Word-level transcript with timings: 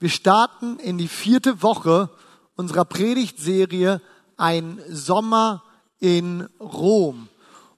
Wir 0.00 0.10
starten 0.10 0.78
in 0.78 0.96
die 0.96 1.08
vierte 1.08 1.60
Woche 1.62 2.08
unserer 2.54 2.84
Predigtserie 2.84 4.00
Ein 4.36 4.80
Sommer 4.88 5.64
in 5.98 6.48
Rom. 6.60 7.28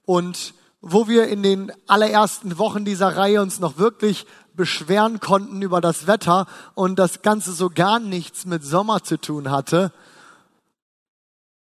Und 0.05 0.53
wo 0.81 1.07
wir 1.07 1.27
in 1.29 1.41
den 1.41 1.71
allerersten 1.87 2.59
Wochen 2.59 2.85
dieser 2.85 3.17
Reihe 3.17 3.41
uns 3.41 3.59
noch 3.59 3.77
wirklich 3.77 4.27
beschweren 4.53 5.19
konnten 5.19 5.63
über 5.63 5.81
das 5.81 6.05
Wetter 6.05 6.45
und 6.75 6.99
das 6.99 7.23
Ganze 7.23 7.53
so 7.53 7.69
gar 7.69 7.99
nichts 7.99 8.45
mit 8.45 8.63
Sommer 8.63 9.03
zu 9.03 9.19
tun 9.19 9.49
hatte, 9.49 9.91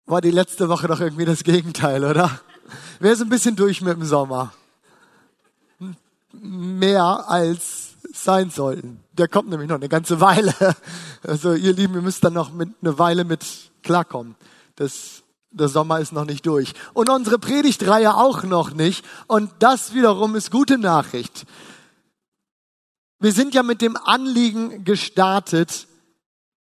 war 0.08 0.22
die 0.22 0.32
letzte 0.32 0.70
Woche 0.70 0.88
doch 0.88 1.02
irgendwie 1.02 1.26
das 1.26 1.44
Gegenteil, 1.44 2.04
oder? 2.04 2.40
Wer 3.00 3.12
ist 3.12 3.22
ein 3.22 3.30
bisschen 3.30 3.56
durch 3.56 3.82
mit 3.82 3.94
dem 3.94 4.06
Sommer? 4.06 4.54
Mehr 6.32 7.26
als 7.28 7.87
sein 8.24 8.50
sollten. 8.50 9.04
Der 9.14 9.28
kommt 9.28 9.50
nämlich 9.50 9.70
noch 9.70 9.76
eine 9.76 9.90
ganze 9.90 10.20
Weile. 10.20 10.54
Also 11.24 11.54
ihr 11.54 11.74
Lieben, 11.74 11.96
ihr 11.96 12.02
müsst 12.02 12.24
dann 12.24 12.34
noch 12.34 12.54
mit 12.54 12.70
eine 12.82 12.98
Weile 13.00 13.26
mit 13.26 13.44
klarkommen. 13.84 14.36
Das, 14.76 15.24
der 15.52 15.68
Sommer 15.68 16.00
ist 16.00 16.14
noch 16.14 16.26
nicht 16.26 16.46
durch. 16.46 16.74
Und 16.94 17.10
unsere 17.10 17.38
Predigtreihe 17.38 18.16
auch 18.16 18.44
noch 18.44 18.72
nicht. 18.72 19.04
Und 19.28 19.52
das 19.60 19.94
wiederum 19.94 20.36
ist 20.36 20.52
gute 20.52 20.78
Nachricht. 20.78 21.46
Wir 23.20 23.34
sind 23.34 23.56
ja 23.56 23.64
mit 23.64 23.82
dem 23.82 23.98
Anliegen 23.98 24.86
gestartet, 24.86 25.88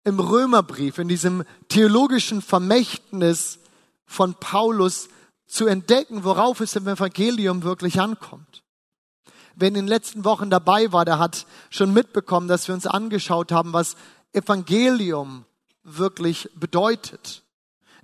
im 0.04 0.18
Römerbrief, 0.18 0.98
in 0.98 1.08
diesem 1.08 1.44
theologischen 1.68 2.42
Vermächtnis 2.42 3.60
von 4.04 4.34
Paulus 4.34 5.08
zu 5.46 5.66
entdecken, 5.66 6.24
worauf 6.24 6.60
es 6.60 6.74
im 6.76 6.88
Evangelium 6.88 7.62
wirklich 7.62 8.00
ankommt. 8.00 8.61
Wer 9.56 9.68
in 9.68 9.74
den 9.74 9.86
letzten 9.86 10.24
Wochen 10.24 10.50
dabei 10.50 10.92
war, 10.92 11.04
der 11.04 11.18
hat 11.18 11.46
schon 11.70 11.92
mitbekommen, 11.92 12.48
dass 12.48 12.68
wir 12.68 12.74
uns 12.74 12.86
angeschaut 12.86 13.52
haben, 13.52 13.72
was 13.72 13.96
Evangelium 14.32 15.44
wirklich 15.84 16.48
bedeutet. 16.54 17.42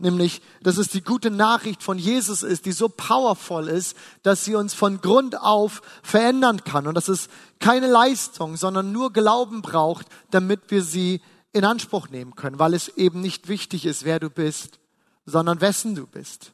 Nämlich, 0.00 0.42
dass 0.62 0.76
es 0.76 0.88
die 0.88 1.02
gute 1.02 1.30
Nachricht 1.30 1.82
von 1.82 1.98
Jesus 1.98 2.44
ist, 2.44 2.66
die 2.66 2.72
so 2.72 2.88
powerful 2.88 3.66
ist, 3.66 3.96
dass 4.22 4.44
sie 4.44 4.54
uns 4.54 4.72
von 4.72 5.00
Grund 5.00 5.40
auf 5.40 5.82
verändern 6.04 6.62
kann 6.62 6.86
und 6.86 6.94
dass 6.94 7.08
es 7.08 7.28
keine 7.58 7.88
Leistung, 7.88 8.56
sondern 8.56 8.92
nur 8.92 9.12
Glauben 9.12 9.60
braucht, 9.60 10.06
damit 10.30 10.70
wir 10.70 10.84
sie 10.84 11.20
in 11.52 11.64
Anspruch 11.64 12.10
nehmen 12.10 12.36
können, 12.36 12.60
weil 12.60 12.74
es 12.74 12.88
eben 12.96 13.20
nicht 13.20 13.48
wichtig 13.48 13.86
ist, 13.86 14.04
wer 14.04 14.20
du 14.20 14.30
bist, 14.30 14.78
sondern 15.26 15.60
wessen 15.60 15.96
du 15.96 16.06
bist. 16.06 16.52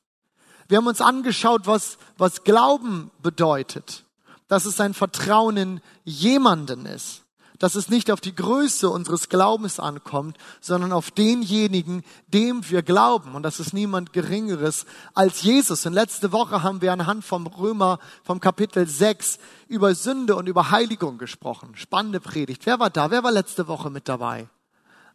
Wir 0.68 0.78
haben 0.78 0.86
uns 0.86 1.02
angeschaut, 1.02 1.66
was, 1.66 1.98
was 2.16 2.44
Glauben 2.44 3.10
bedeutet, 3.20 4.04
dass 4.48 4.64
es 4.64 4.80
ein 4.80 4.94
Vertrauen 4.94 5.56
in 5.56 5.80
jemanden 6.04 6.86
ist 6.86 7.24
dass 7.58 7.76
es 7.76 7.88
nicht 7.88 8.10
auf 8.10 8.20
die 8.20 8.34
Größe 8.34 8.90
unseres 8.90 9.28
Glaubens 9.28 9.78
ankommt, 9.78 10.38
sondern 10.60 10.92
auf 10.92 11.10
denjenigen, 11.10 12.02
dem 12.26 12.68
wir 12.68 12.82
glauben. 12.82 13.34
Und 13.34 13.42
das 13.42 13.60
ist 13.60 13.72
niemand 13.72 14.12
Geringeres 14.12 14.86
als 15.14 15.42
Jesus. 15.42 15.86
Und 15.86 15.92
letzte 15.92 16.32
Woche 16.32 16.62
haben 16.62 16.82
wir 16.82 16.92
anhand 16.92 17.24
vom 17.24 17.46
Römer, 17.46 18.00
vom 18.24 18.40
Kapitel 18.40 18.86
6 18.86 19.38
über 19.68 19.94
Sünde 19.94 20.34
und 20.34 20.48
über 20.48 20.70
Heiligung 20.72 21.16
gesprochen. 21.16 21.76
Spannende 21.76 22.20
Predigt. 22.20 22.66
Wer 22.66 22.80
war 22.80 22.90
da? 22.90 23.10
Wer 23.10 23.22
war 23.22 23.32
letzte 23.32 23.68
Woche 23.68 23.88
mit 23.88 24.08
dabei? 24.08 24.48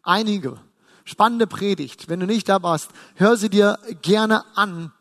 Einige. 0.02 0.60
Spannende 1.04 1.48
Predigt. 1.48 2.08
Wenn 2.08 2.22
du 2.22 2.26
nicht 2.26 2.48
da 2.48 2.64
warst, 2.64 2.92
hör 3.16 3.36
sie 3.36 3.50
dir 3.50 3.80
gerne 4.02 4.44
an. 4.56 4.94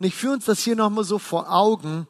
Und 0.00 0.06
ich 0.06 0.16
führe 0.16 0.34
uns 0.34 0.46
das 0.46 0.60
hier 0.60 0.74
nochmal 0.74 1.04
so 1.04 1.18
vor 1.18 1.52
Augen, 1.52 2.08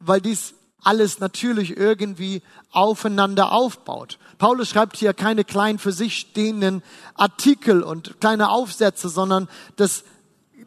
weil 0.00 0.20
dies 0.20 0.54
alles 0.82 1.20
natürlich 1.20 1.76
irgendwie 1.76 2.42
aufeinander 2.72 3.52
aufbaut. 3.52 4.18
Paulus 4.38 4.70
schreibt 4.70 4.96
hier 4.96 5.12
keine 5.12 5.44
kleinen 5.44 5.78
für 5.78 5.92
sich 5.92 6.16
stehenden 6.16 6.82
Artikel 7.14 7.82
und 7.82 8.20
kleine 8.20 8.48
Aufsätze, 8.48 9.08
sondern 9.08 9.48
das, 9.76 10.04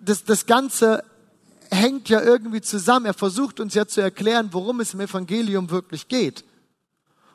das, 0.01 0.23
das 0.23 0.45
Ganze 0.45 1.03
hängt 1.71 2.09
ja 2.09 2.21
irgendwie 2.21 2.61
zusammen. 2.61 3.07
Er 3.07 3.13
versucht 3.13 3.59
uns 3.59 3.73
ja 3.73 3.87
zu 3.87 4.01
erklären, 4.01 4.49
worum 4.51 4.79
es 4.79 4.93
im 4.93 4.99
Evangelium 4.99 5.71
wirklich 5.71 6.07
geht. 6.07 6.45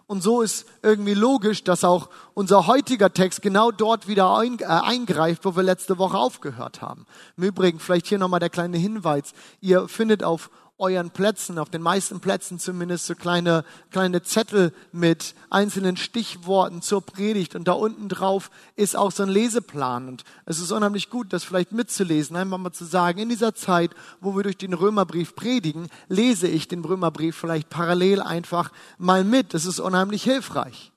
Und 0.06 0.23
so 0.23 0.41
ist 0.41 0.65
irgendwie 0.83 1.12
logisch, 1.12 1.65
dass 1.65 1.84
auch 1.84 2.09
unser 2.33 2.67
heutiger 2.67 3.12
Text 3.12 3.43
genau 3.43 3.71
dort 3.71 4.09
wieder 4.09 4.41
äh, 4.43 4.65
eingreift, 4.65 5.44
wo 5.44 5.55
wir 5.55 5.62
letzte 5.62 5.99
Woche 5.99 6.17
aufgehört 6.17 6.81
haben. 6.81 7.05
Im 7.37 7.44
Übrigen, 7.44 7.78
vielleicht 7.78 8.06
hier 8.06 8.17
nochmal 8.17 8.41
der 8.41 8.49
kleine 8.49 8.78
Hinweis. 8.78 9.34
Ihr 9.61 9.87
findet 9.87 10.25
auf 10.25 10.50
euren 10.78 11.11
Plätzen, 11.11 11.59
auf 11.59 11.71
den 11.71 11.83
meisten 11.83 12.21
Plätzen 12.21 12.59
zumindest, 12.59 13.06
so 13.06 13.15
kleine, 13.15 13.65
kleine 13.91 14.22
Zettel 14.22 14.72
mit 14.93 15.34
einzelnen 15.50 15.97
Stichworten 15.97 16.83
zur 16.83 17.03
Predigt. 17.03 17.55
Und 17.55 17.66
da 17.66 17.72
unten 17.72 18.09
drauf 18.09 18.50
ist 18.77 18.97
auch 18.97 19.11
so 19.11 19.25
ein 19.25 19.28
Leseplan. 19.28 20.09
Und 20.09 20.25
es 20.47 20.61
ist 20.61 20.71
unheimlich 20.71 21.11
gut, 21.11 21.33
das 21.33 21.44
vielleicht 21.44 21.72
mitzulesen, 21.72 22.37
einfach 22.37 22.59
mal 22.59 22.72
zu 22.72 22.84
sagen, 22.84 23.19
in 23.19 23.28
dieser 23.28 23.55
Zeit, 23.55 23.91
wo 24.21 24.37
wir 24.37 24.44
durch 24.44 24.56
den 24.56 24.72
Römerbrief 24.72 25.34
predigen, 25.34 25.88
lese 26.09 26.47
ich 26.47 26.69
den 26.69 26.84
Römerbrief 26.84 27.37
vielleicht 27.37 27.69
parallel 27.71 28.22
einfach 28.22 28.71
mal 28.99 29.25
mit. 29.25 29.55
Das 29.55 29.67
ist 29.67 29.81
unheimlich 29.81 30.22
hilfreich. 30.22 30.93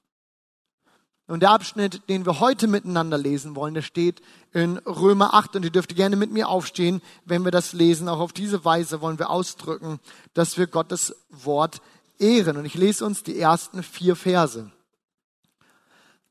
Und 1.31 1.39
der 1.39 1.51
Abschnitt, 1.51 2.09
den 2.09 2.25
wir 2.25 2.41
heute 2.41 2.67
miteinander 2.67 3.17
lesen 3.17 3.55
wollen, 3.55 3.73
der 3.73 3.83
steht 3.83 4.21
in 4.51 4.77
Römer 4.79 5.33
8 5.33 5.55
und 5.55 5.63
ihr 5.63 5.71
dürft 5.71 5.95
gerne 5.95 6.17
mit 6.17 6.29
mir 6.29 6.49
aufstehen, 6.49 7.01
wenn 7.23 7.45
wir 7.45 7.51
das 7.51 7.71
lesen. 7.71 8.09
Auch 8.09 8.19
auf 8.19 8.33
diese 8.33 8.65
Weise 8.65 8.99
wollen 8.99 9.17
wir 9.17 9.29
ausdrücken, 9.29 10.01
dass 10.33 10.57
wir 10.57 10.67
Gottes 10.67 11.15
Wort 11.29 11.81
ehren. 12.19 12.57
Und 12.57 12.65
ich 12.65 12.75
lese 12.75 13.05
uns 13.05 13.23
die 13.23 13.39
ersten 13.39 13.81
vier 13.81 14.17
Verse. 14.17 14.69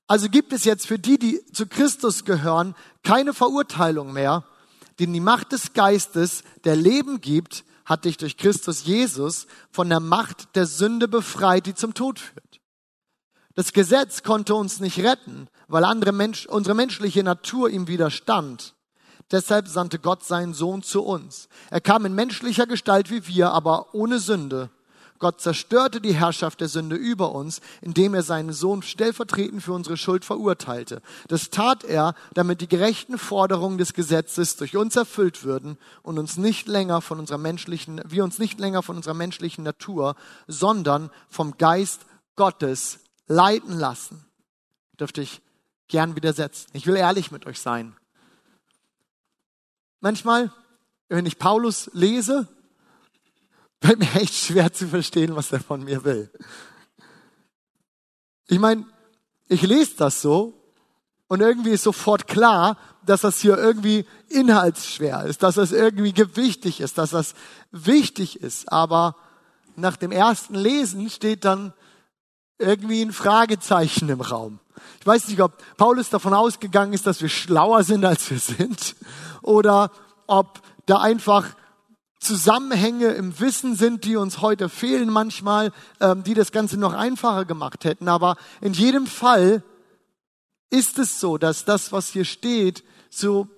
Also 0.06 0.28
gibt 0.28 0.53
es 0.53 0.65
jetzt 0.65 0.87
für 0.87 0.99
die, 0.99 1.19
die 1.19 1.41
zu 1.50 1.66
Christus 1.66 2.27
gehören, 2.27 2.75
keine 3.03 3.33
Verurteilung 3.33 4.12
mehr, 4.12 4.44
denn 4.99 5.15
die 5.15 5.21
Macht 5.21 5.53
des 5.53 5.72
Geistes, 5.72 6.43
der 6.65 6.77
Leben 6.77 7.22
gibt, 7.22 7.65
hat 7.87 8.05
dich 8.05 8.19
durch 8.19 8.37
Christus 8.37 8.84
Jesus 8.84 9.47
von 9.71 9.89
der 9.89 10.00
Macht 10.00 10.56
der 10.56 10.66
Sünde 10.66 11.09
befreit, 11.09 11.65
die 11.65 11.75
zum 11.75 11.94
Tod 11.94 12.19
führt. 12.19 12.50
Das 13.55 13.72
Gesetz 13.72 14.22
konnte 14.22 14.55
uns 14.55 14.81
nicht 14.81 14.99
retten, 15.00 15.49
weil 15.69 15.84
andere 15.84 16.12
Mensch, 16.12 16.47
unsere 16.47 16.75
menschliche 16.75 17.22
Natur 17.22 17.69
ihm 17.69 17.88
widerstand. 17.88 18.75
Deshalb 19.31 19.69
sandte 19.69 19.99
Gott 19.99 20.25
seinen 20.25 20.55
Sohn 20.55 20.83
zu 20.83 21.03
uns. 21.03 21.49
Er 21.71 21.81
kam 21.81 22.05
in 22.05 22.15
menschlicher 22.15 22.66
Gestalt 22.66 23.10
wie 23.10 23.27
wir, 23.27 23.53
aber 23.53 23.94
ohne 23.94 24.19
Sünde. 24.19 24.71
Gott 25.21 25.41
zerstörte 25.41 26.00
die 26.00 26.15
Herrschaft 26.15 26.62
der 26.62 26.69
Sünde 26.69 26.97
über 26.97 27.33
uns, 27.33 27.60
indem 27.83 28.15
er 28.15 28.22
seinen 28.22 28.55
Sohn 28.55 28.83
stellvertretend 28.83 29.62
für 29.62 29.75
unsere 29.75 29.99
Schuld 29.99 30.25
verurteilte. 30.25 31.03
Das 31.28 31.50
tat 31.50 31.84
er, 31.84 32.15
damit 32.33 32.62
die 32.62 32.69
gerechten 32.69 33.19
Forderungen 33.19 33.77
des 33.77 33.93
Gesetzes 33.93 34.56
durch 34.56 34.77
uns 34.77 34.97
erfüllt 34.97 35.44
würden 35.44 35.77
und 36.03 36.19
uns 36.19 36.39
nicht 36.39 36.69
länger 36.69 37.03
von 37.03 37.19
unserer 37.19 37.39
menschlichen, 37.39 38.00
wir 38.06 38.25
uns 38.25 38.39
nicht 38.39 38.59
länger 38.59 38.83
von 38.83 38.97
unserer 38.97 39.15
menschlichen 39.15 39.62
Natur, 39.62 40.15
sondern 40.47 41.10
vom 41.28 41.59
Geist 41.59 42.00
Gottes 42.34 43.00
leiten 43.31 43.79
lassen. 43.79 44.25
Dürfte 44.99 45.23
ich 45.23 45.41
gern 45.87 46.17
widersetzen. 46.17 46.69
Ich 46.73 46.87
will 46.87 46.97
ehrlich 46.97 47.31
mit 47.31 47.47
euch 47.47 47.61
sein. 47.61 47.97
Manchmal, 50.01 50.53
wenn 51.09 51.27
ich 51.27 51.39
Paulus 51.39 51.91
lese, 51.93 52.49
fällt 53.81 54.01
mir 54.01 54.15
echt 54.21 54.35
schwer 54.35 54.73
zu 54.73 54.89
verstehen, 54.89 55.37
was 55.37 55.53
er 55.53 55.61
von 55.61 55.85
mir 55.85 56.05
will. 56.05 56.31
Ich 58.49 58.59
meine, 58.59 58.85
ich 59.47 59.63
lese 59.63 59.95
das 59.97 60.21
so 60.21 60.53
und 61.29 61.41
irgendwie 61.41 61.71
ist 61.71 61.85
sofort 61.85 62.27
klar, 62.27 62.77
dass 63.07 63.21
das 63.21 63.39
hier 63.39 63.57
irgendwie 63.57 64.07
inhaltsschwer 64.29 65.25
ist, 65.25 65.45
dass 65.45 65.55
das 65.55 65.71
irgendwie 65.71 66.13
gewichtig 66.13 66.81
ist, 66.81 66.99
dass 66.99 67.11
das 67.11 67.35
wichtig 67.71 68.41
ist. 68.41 68.71
Aber 68.73 69.15
nach 69.77 69.97
dem 69.97 70.11
ersten 70.11 70.57
Lesen 70.57 71.09
steht 71.11 71.45
dann, 71.45 71.73
irgendwie 72.60 73.03
ein 73.03 73.12
Fragezeichen 73.12 74.09
im 74.09 74.21
Raum. 74.21 74.60
Ich 75.00 75.06
weiß 75.06 75.28
nicht, 75.28 75.41
ob 75.41 75.53
Paulus 75.77 76.10
davon 76.10 76.34
ausgegangen 76.34 76.92
ist, 76.92 77.07
dass 77.07 77.22
wir 77.22 77.28
schlauer 77.28 77.83
sind, 77.84 78.04
als 78.04 78.30
wir 78.30 78.39
sind, 78.39 78.97
oder 79.42 79.91
ob 80.27 80.60
da 80.86 81.01
einfach 81.01 81.47
Zusammenhänge 82.18 83.07
im 83.09 83.41
Wissen 83.41 83.74
sind, 83.77 84.04
die 84.04 84.16
uns 84.16 84.42
heute 84.42 84.68
fehlen 84.68 85.09
manchmal, 85.09 85.72
ähm, 86.01 86.22
die 86.22 86.34
das 86.34 86.53
Ganze 86.53 86.77
noch 86.77 86.92
einfacher 86.92 87.47
gemacht 87.47 87.84
hätten. 87.84 88.09
Aber 88.09 88.36
in 88.60 88.74
jedem 88.74 89.06
Fall 89.06 89.63
ist 90.68 90.98
es 90.98 91.18
so, 91.18 91.39
dass 91.39 91.65
das, 91.65 91.92
was 91.92 92.09
hier 92.09 92.27
steht, 92.27 92.84
so 93.09 93.48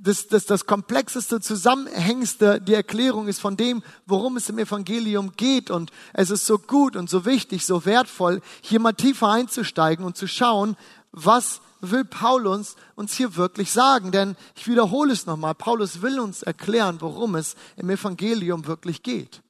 das, 0.00 0.28
das, 0.28 0.46
das 0.46 0.66
komplexeste, 0.66 1.40
zusammenhängendste, 1.40 2.60
die 2.60 2.74
Erklärung 2.74 3.28
ist 3.28 3.40
von 3.40 3.56
dem, 3.56 3.82
worum 4.06 4.36
es 4.36 4.48
im 4.48 4.58
Evangelium 4.58 5.32
geht. 5.36 5.70
Und 5.70 5.90
es 6.12 6.30
ist 6.30 6.46
so 6.46 6.58
gut 6.58 6.96
und 6.96 7.10
so 7.10 7.24
wichtig, 7.24 7.66
so 7.66 7.84
wertvoll, 7.84 8.40
hier 8.60 8.80
mal 8.80 8.92
tiefer 8.92 9.28
einzusteigen 9.28 10.04
und 10.04 10.16
zu 10.16 10.26
schauen, 10.26 10.76
was 11.10 11.60
will 11.80 12.04
Paulus 12.04 12.76
uns 12.94 13.14
hier 13.14 13.36
wirklich 13.36 13.72
sagen? 13.72 14.12
Denn 14.12 14.36
ich 14.56 14.68
wiederhole 14.68 15.12
es 15.12 15.26
nochmal, 15.26 15.54
Paulus 15.54 16.02
will 16.02 16.20
uns 16.20 16.42
erklären, 16.42 17.00
worum 17.00 17.34
es 17.34 17.56
im 17.76 17.90
Evangelium 17.90 18.66
wirklich 18.66 19.02
geht. 19.02 19.42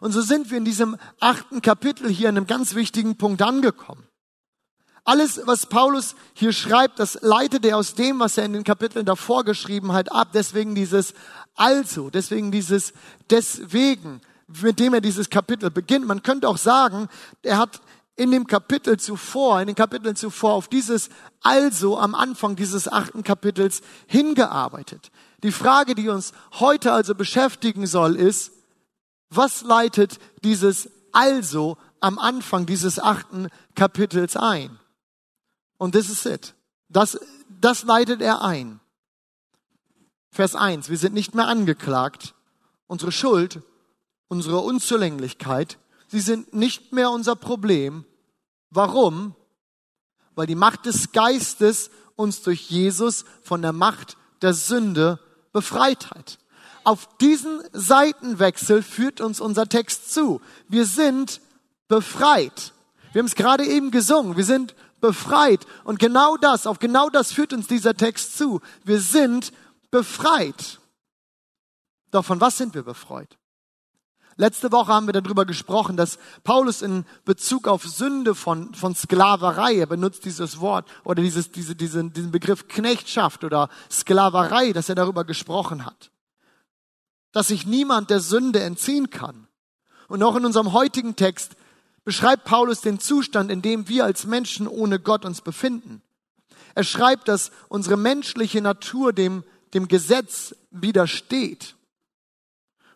Und 0.00 0.12
so 0.12 0.20
sind 0.20 0.50
wir 0.50 0.58
in 0.58 0.64
diesem 0.64 0.96
achten 1.20 1.62
Kapitel 1.62 2.08
hier 2.08 2.28
an 2.28 2.36
einem 2.36 2.46
ganz 2.46 2.74
wichtigen 2.74 3.16
Punkt 3.16 3.42
angekommen. 3.42 4.07
Alles, 5.08 5.40
was 5.46 5.64
Paulus 5.64 6.14
hier 6.34 6.52
schreibt, 6.52 6.98
das 6.98 7.18
leitet 7.22 7.64
er 7.64 7.78
aus 7.78 7.94
dem, 7.94 8.20
was 8.20 8.36
er 8.36 8.44
in 8.44 8.52
den 8.52 8.62
Kapiteln 8.62 9.06
davor 9.06 9.42
geschrieben 9.42 9.94
hat, 9.94 10.12
ab. 10.12 10.32
Deswegen 10.34 10.74
dieses 10.74 11.14
also, 11.54 12.10
deswegen 12.10 12.52
dieses 12.52 12.92
deswegen, 13.30 14.20
mit 14.48 14.78
dem 14.78 14.92
er 14.92 15.00
dieses 15.00 15.30
Kapitel 15.30 15.70
beginnt. 15.70 16.06
Man 16.06 16.22
könnte 16.22 16.46
auch 16.46 16.58
sagen, 16.58 17.08
er 17.42 17.56
hat 17.56 17.80
in 18.16 18.30
dem 18.30 18.46
Kapitel 18.46 18.98
zuvor, 18.98 19.62
in 19.62 19.68
den 19.68 19.76
Kapiteln 19.76 20.14
zuvor 20.14 20.52
auf 20.52 20.68
dieses 20.68 21.08
also 21.40 21.98
am 21.98 22.14
Anfang 22.14 22.54
dieses 22.54 22.86
achten 22.86 23.22
Kapitels 23.22 23.80
hingearbeitet. 24.08 25.10
Die 25.42 25.52
Frage, 25.52 25.94
die 25.94 26.10
uns 26.10 26.34
heute 26.60 26.92
also 26.92 27.14
beschäftigen 27.14 27.86
soll, 27.86 28.14
ist, 28.14 28.52
was 29.30 29.62
leitet 29.62 30.18
dieses 30.44 30.90
also 31.12 31.78
am 31.98 32.18
Anfang 32.18 32.66
dieses 32.66 32.98
achten 32.98 33.48
Kapitels 33.74 34.36
ein? 34.36 34.78
Und 35.78 35.92
this 35.92 36.10
is 36.10 36.26
it. 36.26 36.54
Das, 36.88 37.18
das 37.60 37.84
leitet 37.84 38.20
er 38.20 38.42
ein. 38.42 38.80
Vers 40.30 40.54
1. 40.54 40.90
Wir 40.90 40.98
sind 40.98 41.14
nicht 41.14 41.34
mehr 41.34 41.46
angeklagt. 41.46 42.34
Unsere 42.86 43.12
Schuld, 43.12 43.62
unsere 44.28 44.58
Unzulänglichkeit, 44.58 45.78
sie 46.08 46.20
sind 46.20 46.54
nicht 46.54 46.92
mehr 46.92 47.10
unser 47.10 47.36
Problem. 47.36 48.04
Warum? 48.70 49.34
Weil 50.34 50.46
die 50.46 50.54
Macht 50.54 50.86
des 50.86 51.12
Geistes 51.12 51.90
uns 52.16 52.42
durch 52.42 52.70
Jesus 52.70 53.24
von 53.42 53.62
der 53.62 53.72
Macht 53.72 54.16
der 54.42 54.54
Sünde 54.54 55.20
befreit 55.52 56.10
hat. 56.10 56.38
Auf 56.84 57.08
diesen 57.18 57.62
Seitenwechsel 57.72 58.82
führt 58.82 59.20
uns 59.20 59.40
unser 59.40 59.68
Text 59.68 60.12
zu. 60.12 60.40
Wir 60.68 60.86
sind 60.86 61.40
befreit. 61.86 62.72
Wir 63.12 63.20
haben 63.20 63.26
es 63.26 63.34
gerade 63.34 63.66
eben 63.66 63.90
gesungen. 63.90 64.36
Wir 64.36 64.44
sind 64.44 64.74
befreit. 65.00 65.66
Und 65.84 65.98
genau 65.98 66.36
das, 66.36 66.66
auf 66.66 66.78
genau 66.78 67.10
das 67.10 67.32
führt 67.32 67.52
uns 67.52 67.66
dieser 67.66 67.94
Text 67.94 68.36
zu. 68.36 68.60
Wir 68.84 69.00
sind 69.00 69.52
befreit. 69.90 70.80
Doch 72.10 72.24
von 72.24 72.40
was 72.40 72.56
sind 72.56 72.74
wir 72.74 72.82
befreit? 72.82 73.38
Letzte 74.40 74.70
Woche 74.70 74.92
haben 74.92 75.06
wir 75.06 75.20
darüber 75.20 75.44
gesprochen, 75.44 75.96
dass 75.96 76.16
Paulus 76.44 76.80
in 76.80 77.04
Bezug 77.24 77.66
auf 77.66 77.82
Sünde 77.82 78.36
von, 78.36 78.72
von 78.72 78.94
Sklaverei, 78.94 79.78
er 79.78 79.86
benutzt 79.86 80.24
dieses 80.24 80.60
Wort 80.60 80.88
oder 81.02 81.22
dieses, 81.22 81.50
diese, 81.50 81.74
diesen, 81.74 82.12
diesen 82.12 82.30
Begriff 82.30 82.68
Knechtschaft 82.68 83.42
oder 83.42 83.68
Sklaverei, 83.90 84.72
dass 84.72 84.88
er 84.88 84.94
darüber 84.94 85.24
gesprochen 85.24 85.84
hat. 85.84 86.12
Dass 87.32 87.48
sich 87.48 87.66
niemand 87.66 88.10
der 88.10 88.20
Sünde 88.20 88.60
entziehen 88.60 89.10
kann. 89.10 89.48
Und 90.06 90.22
auch 90.22 90.36
in 90.36 90.46
unserem 90.46 90.72
heutigen 90.72 91.16
Text 91.16 91.56
beschreibt 92.04 92.44
Paulus 92.44 92.80
den 92.80 92.98
Zustand, 92.98 93.50
in 93.50 93.62
dem 93.62 93.88
wir 93.88 94.04
als 94.04 94.26
Menschen 94.26 94.66
ohne 94.66 94.98
Gott 94.98 95.24
uns 95.24 95.40
befinden. 95.40 96.02
Er 96.74 96.84
schreibt, 96.84 97.28
dass 97.28 97.50
unsere 97.68 97.96
menschliche 97.96 98.60
Natur 98.60 99.12
dem, 99.12 99.44
dem 99.74 99.88
Gesetz 99.88 100.54
widersteht. 100.70 101.74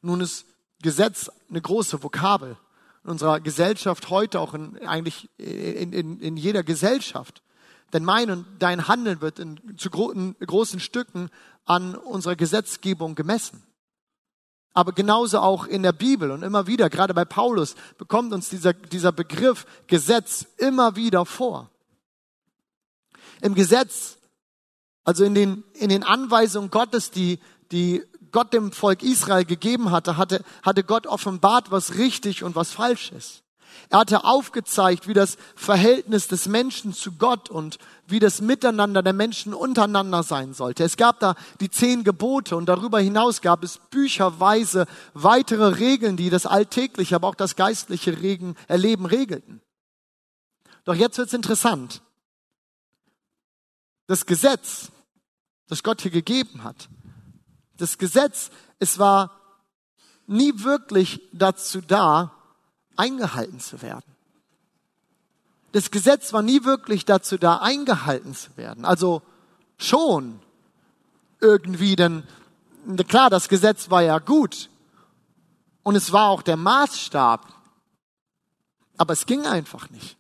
Nun 0.03 0.21
ist 0.21 0.47
Gesetz 0.83 1.31
eine 1.49 1.61
große 1.61 2.03
Vokabel 2.03 2.57
in 3.05 3.11
unserer 3.11 3.41
Gesellschaft 3.41 4.11
heute, 4.11 4.41
auch 4.41 4.55
in, 4.55 4.79
eigentlich 4.87 5.29
in, 5.39 5.93
in, 5.93 6.21
in 6.21 6.37
jeder 6.37 6.63
Gesellschaft. 6.63 7.43
Denn 7.93 8.05
mein 8.05 8.31
und 8.31 8.47
dein 8.59 8.89
Handeln 8.89 9.21
wird 9.21 9.39
in, 9.39 9.77
zu 9.77 9.91
gro 9.91 10.11
in 10.11 10.37
großen 10.39 10.81
Stücken 10.81 11.29
an 11.65 11.95
unserer 11.95 12.37
Gesetzgebung 12.37 13.15
gemessen. 13.15 13.63
Aber 14.75 14.93
genauso 14.93 15.41
auch 15.41 15.67
in 15.67 15.83
der 15.83 15.93
Bibel 15.93 16.31
und 16.31 16.43
immer 16.43 16.67
wieder, 16.67 16.89
gerade 16.89 17.13
bei 17.13 17.25
Paulus, 17.25 17.75
bekommt 17.99 18.33
uns 18.33 18.49
dieser, 18.49 18.73
dieser 18.73 19.13
Begriff 19.13 19.67
Gesetz 19.87 20.47
immer 20.57 20.97
wieder 20.97 21.27
vor. 21.27 21.71
Im 23.43 23.55
Gesetz, 23.55 24.19
also 25.05 25.25
in 25.25 25.35
den, 25.35 25.65
in 25.75 25.91
den 25.91 26.05
Anweisungen 26.05 26.71
Gottes, 26.71 27.11
die, 27.11 27.39
die 27.71 28.03
Gott 28.31 28.55
dem 28.55 28.73
Volk 28.73 29.03
Israel 29.03 29.45
gegeben 29.45 29.91
hatte, 29.91 30.17
hatte, 30.17 30.43
hatte 30.63 30.85
Gott 30.85 31.07
offenbart, 31.07 31.71
was 31.71 31.97
richtig 31.97 32.43
und 32.43 32.57
was 32.57 32.71
falsch 32.71 33.13
ist. 33.13 33.43
Er 33.91 34.01
hatte 34.01 34.25
aufgezeigt, 34.25 35.07
wie 35.09 35.15
das 35.15 35.37
Verhältnis 35.55 36.29
des 36.29 36.47
Menschen 36.47 36.93
zu 36.93 37.13
Gott 37.13 37.51
und 37.51 37.79
wie 38.07 38.19
das 38.19 38.41
Miteinander 38.41 39.03
der 39.03 39.13
Menschen 39.13 39.55
untereinander 39.55 40.23
sein 40.23 40.55
sollte. 40.55 40.85
Es 40.85 40.97
gab 40.97 41.21
da 41.21 41.35
die 41.61 41.71
zehn 41.71 42.05
Gebote 42.05 42.57
und 42.57 42.67
darüber 42.67 43.01
hinaus 43.01 43.41
gab 43.41 43.63
es 43.63 43.79
bücherweise 43.91 44.87
weitere 45.15 45.79
Regeln, 45.79 46.17
die 46.17 46.31
das 46.31 46.47
alltägliche, 46.47 47.17
aber 47.17 47.29
auch 47.29 47.35
das 47.35 47.57
geistliche 47.57 48.21
Regen, 48.21 48.57
Erleben 48.69 49.07
regelten. 49.07 49.61
Doch 50.85 50.95
jetzt 50.95 51.19
wird's 51.19 51.33
interessant. 51.33 52.03
Das 54.07 54.27
Gesetz, 54.27 54.91
das 55.69 55.83
Gott 55.83 56.03
hier 56.03 56.11
gegeben 56.11 56.65
hat, 56.65 56.89
das 57.77 57.99
Gesetz, 57.99 58.51
es 58.79 58.99
war 58.99 59.41
nie 60.27 60.53
wirklich 60.57 61.21
dazu 61.33 61.81
da, 61.81 62.33
eingehalten 62.97 63.61
zu 63.61 63.83
werden. 63.83 64.13
Das 65.73 65.91
Gesetz 65.91 66.33
war 66.33 66.43
nie 66.43 66.65
wirklich 66.65 67.05
dazu 67.05 67.39
da, 67.39 67.59
eingehalten 67.59 68.35
zu 68.35 68.57
werden. 68.57 68.85
Also 68.85 69.23
schon 69.79 70.41
irgendwie, 71.41 71.97
denn 71.97 72.25
klar, 73.09 73.31
das 73.31 73.49
Gesetz 73.49 73.91
war 73.91 74.03
ja 74.03 74.19
gut 74.19 74.69
und 75.83 75.97
es 75.97 76.13
war 76.13 76.29
auch 76.29 76.43
der 76.43 76.57
Maßstab, 76.57 77.47
aber 78.99 79.13
es 79.13 79.27
ging 79.27 79.47
einfach 79.47 79.91
nicht. 79.91 80.17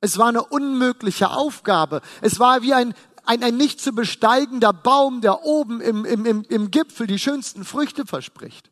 Es 0.00 0.16
war 0.16 0.28
eine 0.28 0.42
unmögliche 0.42 1.30
Aufgabe. 1.30 2.00
Es 2.22 2.38
war 2.38 2.62
wie 2.62 2.72
ein, 2.72 2.94
ein, 3.26 3.42
ein 3.42 3.56
nicht 3.56 3.80
zu 3.80 3.92
besteigender 3.92 4.72
Baum, 4.72 5.20
der 5.20 5.44
oben 5.44 5.80
im, 5.80 6.04
im, 6.04 6.24
im, 6.24 6.42
im 6.44 6.70
Gipfel 6.70 7.06
die 7.06 7.18
schönsten 7.18 7.64
Früchte 7.64 8.06
verspricht. 8.06 8.70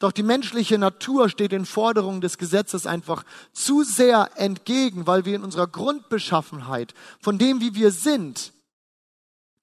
Doch 0.00 0.12
die 0.12 0.22
menschliche 0.22 0.78
Natur 0.78 1.28
steht 1.28 1.52
den 1.52 1.66
Forderungen 1.66 2.22
des 2.22 2.38
Gesetzes 2.38 2.86
einfach 2.86 3.22
zu 3.52 3.84
sehr 3.84 4.30
entgegen, 4.34 5.06
weil 5.06 5.26
wir 5.26 5.36
in 5.36 5.44
unserer 5.44 5.66
Grundbeschaffenheit, 5.66 6.94
von 7.20 7.36
dem, 7.36 7.60
wie 7.60 7.74
wir 7.74 7.92
sind, 7.92 8.54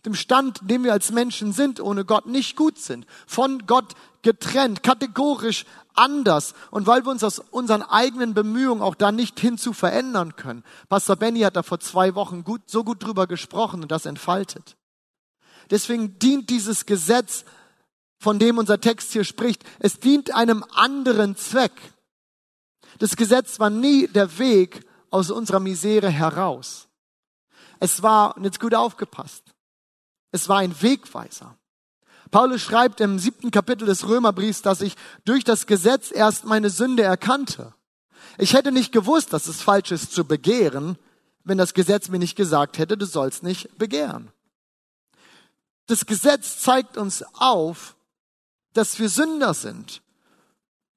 dem 0.06 0.14
Stand, 0.14 0.62
in 0.62 0.68
dem 0.68 0.84
wir 0.84 0.94
als 0.94 1.12
Menschen 1.12 1.54
sind, 1.54 1.82
ohne 1.82 2.06
Gott 2.06 2.28
nicht 2.28 2.56
gut 2.56 2.78
sind, 2.78 3.08
von 3.26 3.66
Gott 3.66 3.96
getrennt, 4.22 4.84
kategorisch 4.84 5.66
anders 5.96 6.54
und 6.70 6.86
weil 6.86 7.04
wir 7.04 7.12
uns 7.12 7.24
aus 7.24 7.40
unseren 7.40 7.82
eigenen 7.82 8.36
Bemühungen 8.36 8.84
auch 8.84 8.94
da 8.94 9.12
nicht 9.12 9.40
hinzu 9.40 9.74
verändern 9.74 10.36
können. 10.36 10.64
Pastor 10.88 11.16
Benny 11.16 11.40
hat 11.40 11.56
da 11.56 11.64
vor 11.64 11.80
zwei 11.80 12.14
Wochen 12.14 12.44
gut, 12.44 12.62
so 12.68 12.84
gut 12.84 13.04
drüber 13.04 13.26
gesprochen 13.26 13.82
und 13.82 13.92
das 13.92 14.06
entfaltet. 14.06 14.78
Deswegen 15.72 16.20
dient 16.20 16.52
dieses 16.52 16.86
Gesetz 16.86 17.44
von 18.20 18.40
dem 18.40 18.58
unser 18.58 18.80
Text 18.80 19.12
hier 19.12 19.24
spricht, 19.24 19.64
es 19.80 20.00
dient 20.00 20.34
einem 20.34 20.64
anderen 20.74 21.36
Zweck. 21.36 21.74
Das 23.00 23.16
Gesetz 23.16 23.60
war 23.60 23.70
nie 23.70 24.08
der 24.08 24.40
Weg 24.40 24.86
aus 25.10 25.30
unserer 25.30 25.60
Misere 25.60 26.10
heraus. 26.10 26.88
Es 27.80 28.02
war, 28.02 28.36
und 28.38 28.44
jetzt 28.44 28.60
gut 28.60 28.74
aufgepasst, 28.74 29.44
es 30.32 30.50
war 30.50 30.58
ein 30.58 30.82
Wegweiser. 30.82 31.58
Paulus 32.32 32.62
schreibt 32.62 33.00
im 33.00 33.20
siebten 33.20 33.52
Kapitel 33.52 33.86
des 33.86 34.08
Römerbriefs, 34.08 34.62
dass 34.62 34.82
ich 34.82 34.96
durch 35.24 35.44
das 35.44 35.66
Gesetz 35.66 36.12
erst 36.12 36.46
meine 36.46 36.70
Sünde 36.70 37.04
erkannte. 37.04 37.74
Ich 38.38 38.54
hätte 38.54 38.72
nicht 38.72 38.92
gewusst, 38.92 39.32
dass 39.34 39.48
es 39.48 39.62
falsch 39.62 39.92
ist 39.92 40.12
zu 40.12 40.26
begehren, 40.26 40.98
wenn 41.44 41.58
das 41.58 41.74
Gesetz 41.74 42.10
mir 42.10 42.20
nicht 42.20 42.36
gesagt 42.36 42.78
hätte, 42.78 42.98
du 42.98 43.06
sollst 43.06 43.44
nicht 43.44 43.78
begehren. 43.78 44.32
Das 45.86 46.06
Gesetz 46.06 46.60
zeigt 46.60 46.98
uns 46.98 47.24
auf, 47.34 47.96
dass 48.78 49.00
wir 49.00 49.10
Sünder 49.10 49.54
sind. 49.54 50.02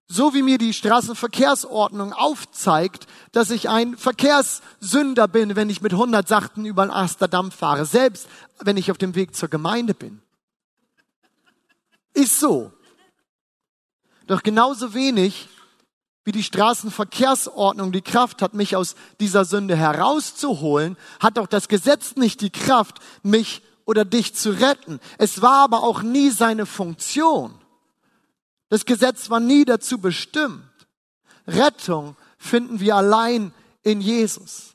So 0.07 0.35
wie 0.35 0.43
mir 0.43 0.59
die 0.59 0.75
Straßenverkehrsordnung 0.75 2.13
aufzeigt, 2.13 3.07
dass 3.33 3.51
ich 3.51 3.69
ein 3.69 3.97
Verkehrssünder 3.97 5.29
bin, 5.29 5.55
wenn 5.55 5.71
ich 5.71 5.83
mit 5.83 5.93
100 5.93 6.27
Sachten 6.27 6.65
über 6.65 6.85
den 6.85 6.91
Amsterdam 6.91 7.51
fahre, 7.53 7.87
selbst 7.87 8.29
wenn 8.59 8.77
ich 8.77 8.91
auf 8.91 8.99
dem 8.99 9.15
Weg 9.15 9.37
zur 9.37 9.49
Gemeinde 9.49 9.95
bin. 9.95 10.21
Ist 12.13 12.41
so. 12.41 12.73
Doch 14.27 14.43
genauso 14.43 14.95
wenig 14.95 15.49
wie 16.25 16.33
die 16.33 16.43
Straßenverkehrsordnung 16.43 17.93
die 17.93 18.03
Kraft 18.03 18.43
hat, 18.43 18.53
mich 18.53 18.77
aus 18.77 18.95
dieser 19.21 19.45
Sünde 19.45 19.77
herauszuholen, 19.77 20.99
hat 21.19 21.39
auch 21.39 21.47
das 21.47 21.69
Gesetz 21.69 22.17
nicht 22.17 22.41
die 22.41 22.51
Kraft, 22.51 22.99
mich 23.23 23.63
oder 23.87 24.05
dich 24.05 24.35
zu 24.35 24.51
retten. 24.51 25.01
Es 25.19 25.41
war 25.41 25.65
aber 25.65 25.83
auch 25.83 26.03
nie 26.03 26.31
seine 26.31 26.67
Funktion. 26.67 27.60
Das 28.71 28.87
Gesetz 28.87 29.29
war 29.29 29.41
nie 29.41 29.65
dazu 29.65 29.99
bestimmt. 29.99 30.65
Rettung 31.47 32.17
finden 32.39 32.81
wir 32.81 32.97
allein 32.97 33.53
in 33.83 34.01
Jesus. 34.01 34.75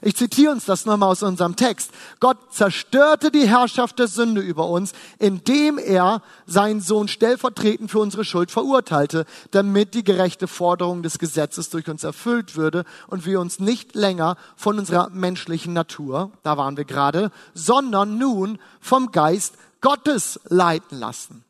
Ich 0.00 0.16
zitiere 0.16 0.52
uns 0.52 0.64
das 0.64 0.86
nochmal 0.86 1.10
aus 1.10 1.22
unserem 1.22 1.56
Text. 1.56 1.90
Gott 2.20 2.52
zerstörte 2.52 3.30
die 3.30 3.48
Herrschaft 3.48 3.98
der 3.98 4.06
Sünde 4.06 4.40
über 4.40 4.68
uns, 4.68 4.92
indem 5.18 5.78
er 5.78 6.22
seinen 6.46 6.80
Sohn 6.80 7.08
stellvertretend 7.08 7.90
für 7.90 7.98
unsere 7.98 8.24
Schuld 8.24 8.50
verurteilte, 8.50 9.26
damit 9.50 9.94
die 9.94 10.04
gerechte 10.04 10.46
Forderung 10.46 11.02
des 11.02 11.18
Gesetzes 11.18 11.70
durch 11.70 11.88
uns 11.88 12.04
erfüllt 12.04 12.56
würde 12.56 12.84
und 13.08 13.26
wir 13.26 13.40
uns 13.40 13.58
nicht 13.58 13.94
länger 13.94 14.36
von 14.56 14.78
unserer 14.78 15.10
menschlichen 15.10 15.72
Natur, 15.72 16.32
da 16.42 16.56
waren 16.56 16.76
wir 16.76 16.84
gerade, 16.84 17.30
sondern 17.54 18.18
nun 18.18 18.58
vom 18.80 19.12
Geist 19.12 19.54
Gottes 19.80 20.40
leiten 20.48 20.98
lassen. 20.98 21.44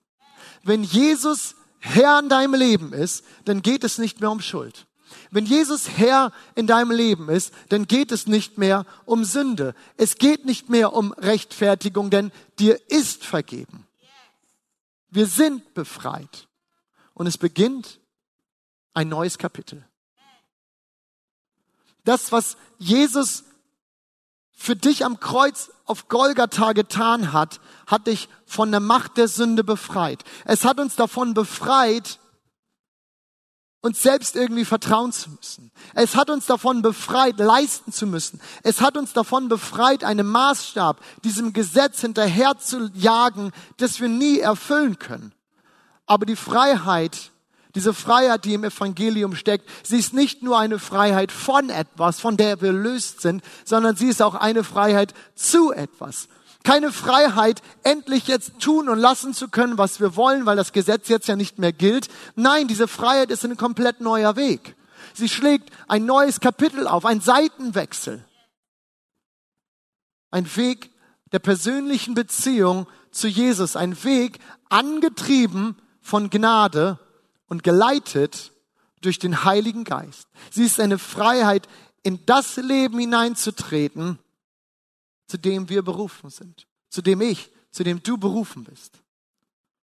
Wenn 0.65 0.83
Jesus 0.83 1.55
Herr 1.85 2.21
in 2.21 2.29
deinem 2.29 2.55
Leben 2.55 2.93
ist, 2.93 3.25
dann 3.45 3.61
geht 3.61 3.83
es 3.83 3.99
nicht 3.99 4.21
mehr 4.21 4.31
um 4.31 4.41
Schuld. 4.41 4.87
Wenn 5.33 5.47
Jesus 5.47 5.89
Herr 5.89 6.33
in 6.55 6.69
deinem 6.69 6.93
Leben 6.93 7.29
ist, 7.29 7.53
dann 7.71 7.89
geht 7.89 8.13
es 8.13 8.29
nicht 8.29 8.57
mehr 8.57 8.87
um 9.05 9.25
Sünde. 9.25 9.75
Es 9.97 10.17
geht 10.17 10.45
nicht 10.45 10.71
mehr 10.71 10.93
um 10.93 11.13
Rechtfertigung, 11.13 12.09
denn 12.09 12.31
dir 12.61 12.81
ist 12.89 13.25
vergeben. 13.25 13.87
Wir 15.11 15.27
sind 15.27 15.75
befreit. 15.75 16.47
Und 17.15 17.27
es 17.27 17.37
beginnt 17.37 17.99
ein 18.95 19.09
neues 19.09 19.37
Kapitel. 19.37 19.85
Das, 22.05 22.31
was 22.31 22.57
Jesus 22.79 23.45
für 24.63 24.77
dich 24.77 25.05
am 25.05 25.19
Kreuz 25.19 25.73
auf 25.87 26.07
Golgatha 26.07 26.73
getan 26.73 27.33
hat, 27.33 27.61
hat 27.89 28.07
dich 28.07 28.29
von 28.47 28.71
der 28.71 28.79
Macht 28.79 29.17
der 29.17 29.27
Sünde 29.27 29.65
befreit. 29.65 30.23
Es 30.45 30.65
hat 30.65 30.79
uns 30.79 30.95
davon 30.95 31.35
befreit, 31.35 32.21
uns 33.81 34.01
selbst 34.01 34.37
irgendwie 34.37 34.65
vertrauen 34.65 35.11
zu 35.11 35.31
müssen. 35.31 35.73
Es 35.95 36.15
hat 36.15 36.31
uns 36.31 36.47
davon 36.47 36.81
befreit, 36.81 37.39
leisten 37.39 37.91
zu 37.91 38.07
müssen. 38.07 38.41
Es 38.63 38.81
hat 38.81 38.97
uns 38.97 39.13
davon 39.13 39.49
befreit, 39.49 40.05
einen 40.05 40.29
Maßstab, 40.29 41.03
diesem 41.25 41.53
Gesetz 41.53 42.01
hinterher 42.01 42.57
zu 42.57 42.89
jagen, 42.95 43.51
das 43.79 43.99
wir 43.99 44.09
nie 44.09 44.39
erfüllen 44.39 44.97
können. 45.01 45.33
Aber 46.07 46.25
die 46.25 46.37
Freiheit, 46.37 47.32
diese 47.75 47.95
Freiheit, 47.95 48.45
die 48.45 48.55
im 48.55 48.65
Evangelium 48.65 49.35
steckt, 49.35 49.69
sie 49.83 49.99
ist 49.99 50.13
nicht 50.13 50.43
nur 50.43 50.59
eine 50.59 50.79
Freiheit 50.79 51.33
von 51.33 51.71
etwas, 51.71 52.21
von 52.21 52.37
der 52.37 52.61
wir 52.61 52.73
löst 52.73 53.23
sind, 53.23 53.43
sondern 53.65 53.97
sie 53.97 54.09
ist 54.09 54.21
auch 54.21 54.35
eine 54.35 54.63
Freiheit 54.63 55.15
zu 55.35 55.73
etwas. 55.73 56.29
Keine 56.65 56.93
Freiheit, 56.93 57.63
endlich 57.83 58.29
jetzt 58.29 58.61
tun 58.61 58.89
und 58.89 58.99
lassen 58.99 59.35
zu 59.35 59.49
können, 59.49 59.79
was 59.79 60.01
wir 60.01 60.15
wollen, 60.17 60.47
weil 60.47 60.57
das 60.57 60.73
Gesetz 60.73 61.09
jetzt 61.09 61.27
ja 61.27 61.35
nicht 61.35 61.59
mehr 61.59 61.73
gilt. 61.73 62.09
Nein, 62.37 62.69
diese 62.69 62.87
Freiheit 62.87 63.31
ist 63.31 63.45
ein 63.45 63.57
komplett 63.57 64.01
neuer 64.01 64.37
Weg. 64.37 64.77
Sie 65.15 65.29
schlägt 65.29 65.71
ein 65.89 66.07
neues 66.07 66.41
Kapitel 66.41 66.87
auf, 66.87 67.05
ein 67.05 67.21
Seitenwechsel. 67.21 68.25
Ein 70.31 70.57
Weg 70.57 70.91
der 71.33 71.41
persönlichen 71.41 72.15
Beziehung 72.15 72.87
zu 73.11 73.29
Jesus, 73.29 73.77
ein 73.77 74.05
Weg 74.05 74.39
angetrieben 74.69 75.77
von 76.01 76.31
Gnade 76.31 76.99
und 77.53 77.63
geleitet 77.63 78.51
durch 79.03 79.19
den 79.19 79.45
Heiligen 79.45 79.85
Geist. 79.85 80.27
Sie 80.51 80.65
ist 80.65 80.81
eine 80.81 80.97
Freiheit, 80.97 81.69
in 82.03 82.25
das 82.25 82.57
Leben 82.57 82.99
hineinzutreten, 82.99 84.19
zu 85.27 85.37
dem 85.37 85.69
wir 85.69 85.83
berufen 85.83 86.31
sind, 86.31 86.67
zu 86.89 87.03
dem 87.03 87.21
ich, 87.21 87.51
zu 87.71 87.85
dem 87.85 88.03
du 88.03 88.17
berufen 88.17 88.65
bist. 88.65 89.03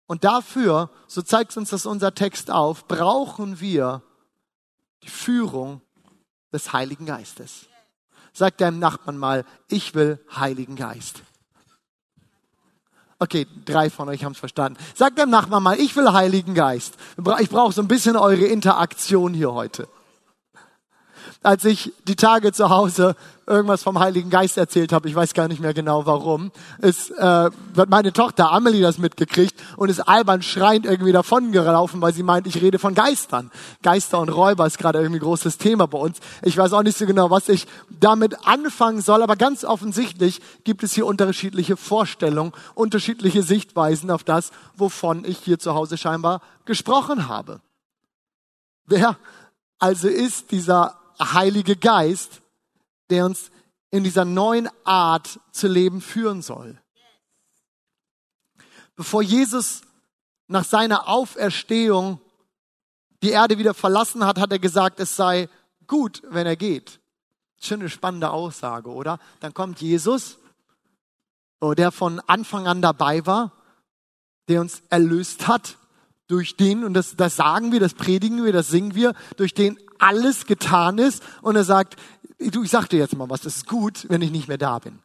Und 0.07 0.23
dafür, 0.23 0.89
so 1.09 1.21
zeigt 1.21 1.57
uns 1.57 1.71
das 1.71 1.85
unser 1.85 2.15
Text 2.15 2.49
auf, 2.53 2.87
brauchen 2.87 3.59
wir 3.59 4.03
die 5.03 5.11
Führung 5.11 5.81
des 6.53 6.73
Heiligen 6.73 7.07
Geistes. 7.07 7.67
Sag 8.33 8.57
deinem 8.59 8.79
Nachbarn 8.79 9.19
mal, 9.19 9.45
ich 9.67 9.97
will 9.97 10.25
Heiligen 10.31 10.77
Geist. 10.77 11.25
Okay, 13.21 13.47
drei 13.65 13.91
von 13.91 14.09
euch 14.09 14.25
haben 14.25 14.33
es 14.33 14.39
verstanden. 14.39 14.79
Sag 14.95 15.17
deinem 15.17 15.31
Nachbarn 15.31 15.63
mal, 15.63 15.79
ich 15.79 15.97
will 15.97 16.13
Heiligen 16.13 16.55
Geist. 16.55 16.95
Ich 17.41 17.51
brauche 17.51 17.73
so 17.73 17.83
ein 17.83 17.89
bisschen 17.89 18.17
eure 18.17 18.45
Interaktion 18.45 19.35
hier 19.35 19.53
heute 19.53 19.89
als 21.43 21.65
ich 21.65 21.93
die 22.07 22.17
Tage 22.17 22.53
zu 22.53 22.71
Hause 22.71 23.17
irgendwas 23.49 23.83
vom 23.83 23.99
Heiligen 23.99 24.31
Geist 24.31 24.59
erzählt 24.59 24.93
habe, 24.93 25.09
ich 25.09 25.15
weiß 25.15 25.33
gar 25.33 25.49
nicht 25.49 25.61
mehr 25.61 25.73
genau 25.73 26.07
warum, 26.07 26.53
ist, 26.81 27.11
äh, 27.11 27.23
hat 27.23 27.89
meine 27.89 28.13
Tochter 28.13 28.53
Amelie 28.53 28.83
das 28.83 28.99
mitgekriegt 28.99 29.59
und 29.77 29.89
ist 29.89 30.01
albern 30.01 30.43
schreiend 30.43 30.85
irgendwie 30.85 31.13
davon 31.13 31.51
gelaufen, 31.51 32.01
weil 32.03 32.13
sie 32.13 32.23
meint, 32.23 32.47
ich 32.47 32.61
rede 32.61 32.79
von 32.79 32.95
Geistern. 32.95 33.51
Geister 33.83 34.21
und 34.21 34.29
Räuber 34.29 34.67
ist 34.67 34.79
gerade 34.79 35.01
irgendwie 35.01 35.21
großes 35.21 35.59
Thema 35.59 35.87
bei 35.87 35.99
uns. 35.99 36.19
Ich 36.43 36.57
weiß 36.57 36.73
auch 36.75 36.83
nicht 36.83 36.99
so 36.99 37.07
genau, 37.07 37.31
was 37.31 37.49
ich 37.49 37.67
damit 37.89 38.47
anfangen 38.47 39.01
soll, 39.01 39.23
aber 39.23 39.37
ganz 39.37 39.65
offensichtlich 39.65 40.41
gibt 40.65 40.83
es 40.83 40.93
hier 40.93 41.07
unterschiedliche 41.07 41.77
Vorstellungen, 41.77 42.53
unterschiedliche 42.75 43.43
Sichtweisen 43.43 44.11
auf 44.11 44.25
das, 44.25 44.51
wovon 44.77 45.25
ich 45.25 45.39
hier 45.39 45.59
zu 45.59 45.75
Hause 45.75 45.97
scheinbar 45.97 46.43
gesprochen 46.67 47.29
habe. 47.29 47.61
Wer 48.87 49.17
also 49.79 50.09
ist 50.09 50.51
dieser 50.51 50.98
Heilige 51.19 51.77
Geist, 51.77 52.43
der 53.11 53.25
uns 53.25 53.51
in 53.91 54.05
dieser 54.05 54.25
neuen 54.25 54.69
Art 54.85 55.41
zu 55.53 55.67
leben 55.67 56.01
führen 56.01 56.43
soll. 56.43 56.81
Bevor 58.97 59.23
Jesus 59.23 59.83
nach 60.47 60.65
seiner 60.65 61.09
Auferstehung 61.09 62.21
die 63.23 63.31
Erde 63.31 63.59
wieder 63.59 63.75
verlassen 63.75 64.25
hat, 64.25 64.39
hat 64.39 64.53
er 64.53 64.59
gesagt, 64.59 65.01
es 65.01 65.17
sei 65.17 65.49
gut, 65.87 66.23
wenn 66.29 66.47
er 66.47 66.57
geht. 66.57 67.01
Schon 67.61 67.81
eine 67.81 67.89
spannende 67.89 68.31
Aussage, 68.31 68.91
oder? 68.91 69.19
Dann 69.41 69.55
kommt 69.55 69.81
Jesus, 69.81 70.39
oh, 71.61 71.75
der 71.75 71.91
von 71.91 72.21
Anfang 72.27 72.67
an 72.67 72.83
dabei 72.83 73.27
war, 73.27 73.53
der 74.49 74.61
uns 74.61 74.83
erlöst 74.91 75.49
hat, 75.49 75.77
durch 76.29 76.57
den, 76.57 76.85
und 76.85 76.95
das, 76.95 77.17
das 77.17 77.37
sagen 77.37 77.73
wir, 77.73 77.81
das 77.81 77.95
predigen 77.95 78.45
wir, 78.45 78.53
das 78.53 78.69
singen 78.69 78.95
wir, 78.95 79.15
durch 79.37 79.55
den 79.55 79.79
alles 79.99 80.47
getan 80.47 80.99
ist 80.99 81.23
und 81.43 81.57
er 81.57 81.65
sagt, 81.65 81.97
du, 82.39 82.63
ich 82.63 82.71
sag 82.71 82.89
dir 82.89 82.99
jetzt 82.99 83.17
mal 83.17 83.29
was, 83.29 83.45
es 83.45 83.57
ist 83.57 83.67
gut, 83.67 84.07
wenn 84.09 84.23
ich 84.23 84.31
nicht 84.31 84.47
mehr 84.47 84.59
da 84.59 84.79
bin. 84.79 85.01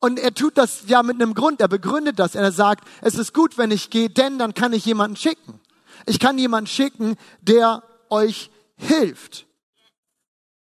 Und 0.00 0.18
er 0.18 0.32
tut 0.32 0.56
das 0.56 0.84
ja 0.86 1.02
mit 1.02 1.16
einem 1.16 1.34
Grund, 1.34 1.60
er 1.60 1.68
begründet 1.68 2.18
das, 2.18 2.34
er 2.34 2.50
sagt, 2.50 2.88
es 3.02 3.14
ist 3.14 3.34
gut, 3.34 3.58
wenn 3.58 3.70
ich 3.70 3.90
gehe, 3.90 4.08
denn 4.08 4.38
dann 4.38 4.54
kann 4.54 4.72
ich 4.72 4.86
jemanden 4.86 5.16
schicken. 5.16 5.60
Ich 6.06 6.18
kann 6.18 6.38
jemanden 6.38 6.66
schicken, 6.66 7.16
der 7.42 7.82
euch 8.08 8.50
hilft. 8.76 9.46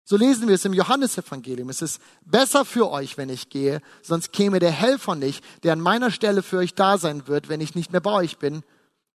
So 0.05 0.17
lesen 0.17 0.49
wir 0.49 0.55
es 0.55 0.65
im 0.65 0.73
Johannesevangelium. 0.73 1.69
Es 1.69 1.83
ist 1.83 2.01
besser 2.25 2.65
für 2.65 2.91
euch, 2.91 3.19
wenn 3.19 3.29
ich 3.29 3.51
gehe, 3.51 3.83
sonst 4.03 4.33
käme 4.33 4.59
der 4.59 4.73
Helfer 4.73 5.15
nicht, 5.15 5.45
der 5.63 5.75
an 5.75 5.81
meiner 5.81 6.11
Stelle 6.11 6.43
für 6.43 6.57
euch 6.57 6.75
da 6.75 6.97
sein 6.97 7.29
wird, 7.29 7.49
wenn 7.51 7.61
ich 7.61 7.75
nicht 7.75 7.93
mehr 7.93 8.01
bei 8.01 8.13
euch 8.13 8.39
bin, 8.39 8.65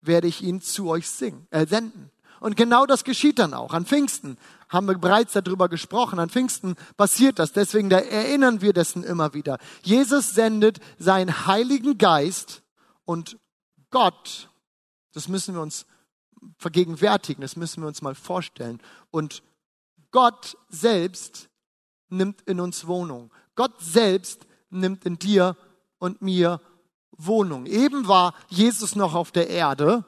werde 0.06 0.28
ich 0.28 0.42
ihn 0.42 0.62
zu 0.62 0.90
euch 0.90 1.10
singen, 1.10 1.48
äh, 1.52 1.66
senden. 1.66 2.12
Und 2.40 2.58
genau 2.58 2.86
das 2.86 3.06
geschieht 3.06 3.40
dann 3.40 3.54
auch. 3.54 3.74
An 3.74 3.86
Pfingsten 3.86 4.38
haben 4.68 4.88
wir 4.88 4.98
bereits 4.98 5.32
darüber 5.32 5.70
gesprochen. 5.70 6.20
An 6.20 6.30
Pfingsten 6.30 6.76
passiert 6.98 7.40
das. 7.40 7.54
Deswegen 7.54 7.90
da 7.90 8.00
erinnern 8.00 8.62
wir 8.62 8.74
dessen 8.74 9.04
immer 9.04 9.34
wieder. 9.34 9.60
Jesus 9.82 10.32
sendet 10.32 10.80
seinen 11.00 11.48
Heiligen 11.48 11.98
Geist 11.98 12.62
und 13.06 13.38
Gott, 13.92 14.50
das 15.14 15.28
müssen 15.30 15.54
wir 15.54 15.62
uns 15.62 15.86
vergegenwärtigen, 16.58 17.42
das 17.42 17.56
müssen 17.56 17.82
wir 17.82 17.88
uns 17.88 18.02
mal 18.02 18.16
vorstellen. 18.16 18.82
Und 19.10 19.42
Gott 20.12 20.58
selbst 20.68 21.50
nimmt 22.10 22.42
in 22.42 22.60
uns 22.60 22.88
Wohnung. 22.88 23.32
Gott 23.56 23.80
selbst 23.80 24.48
nimmt 24.70 25.06
in 25.06 25.18
dir 25.18 25.56
und 25.98 26.22
mir 26.22 26.50
Wohnung. 26.50 26.73
Eben 27.66 28.08
war 28.08 28.34
Jesus 28.50 28.96
noch 28.96 29.14
auf 29.14 29.32
der 29.32 29.50
Erde 29.50 30.06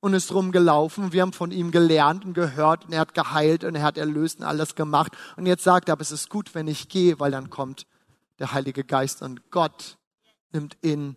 und 0.00 0.14
ist 0.14 0.32
rumgelaufen. 0.32 1.12
Wir 1.12 1.22
haben 1.22 1.32
von 1.32 1.50
ihm 1.50 1.70
gelernt 1.70 2.24
und 2.24 2.34
gehört 2.34 2.86
und 2.86 2.92
er 2.92 3.00
hat 3.00 3.14
geheilt 3.14 3.64
und 3.64 3.74
er 3.74 3.82
hat 3.82 3.98
erlöst 3.98 4.38
und 4.38 4.44
alles 4.44 4.74
gemacht. 4.74 5.12
Und 5.36 5.46
jetzt 5.46 5.64
sagt 5.64 5.88
er, 5.88 5.92
aber 5.92 6.02
es 6.02 6.12
ist 6.12 6.30
gut, 6.30 6.54
wenn 6.54 6.68
ich 6.68 6.88
gehe, 6.88 7.18
weil 7.20 7.30
dann 7.30 7.50
kommt 7.50 7.86
der 8.38 8.52
Heilige 8.52 8.84
Geist 8.84 9.22
und 9.22 9.50
Gott 9.50 9.96
nimmt 10.52 10.76
in 10.80 11.16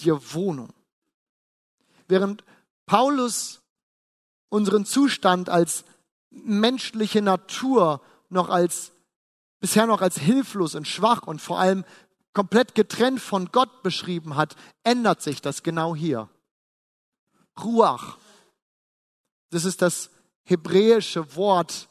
dir 0.00 0.20
Wohnung. 0.34 0.72
Während 2.08 2.44
Paulus 2.86 3.62
unseren 4.48 4.84
Zustand 4.84 5.48
als 5.48 5.84
menschliche 6.30 7.22
Natur 7.22 8.00
noch 8.28 8.48
als 8.50 8.92
bisher 9.60 9.86
noch 9.86 10.02
als 10.02 10.18
hilflos 10.18 10.74
und 10.74 10.86
schwach 10.86 11.22
und 11.22 11.40
vor 11.40 11.58
allem 11.58 11.84
komplett 12.34 12.74
getrennt 12.74 13.20
von 13.20 13.50
Gott 13.52 13.82
beschrieben 13.82 14.36
hat, 14.36 14.56
ändert 14.82 15.22
sich 15.22 15.40
das 15.40 15.62
genau 15.62 15.94
hier. 15.94 16.28
Ruach. 17.62 18.18
Das 19.50 19.64
ist 19.64 19.80
das 19.82 20.10
hebräische 20.42 21.36
Wort 21.36 21.88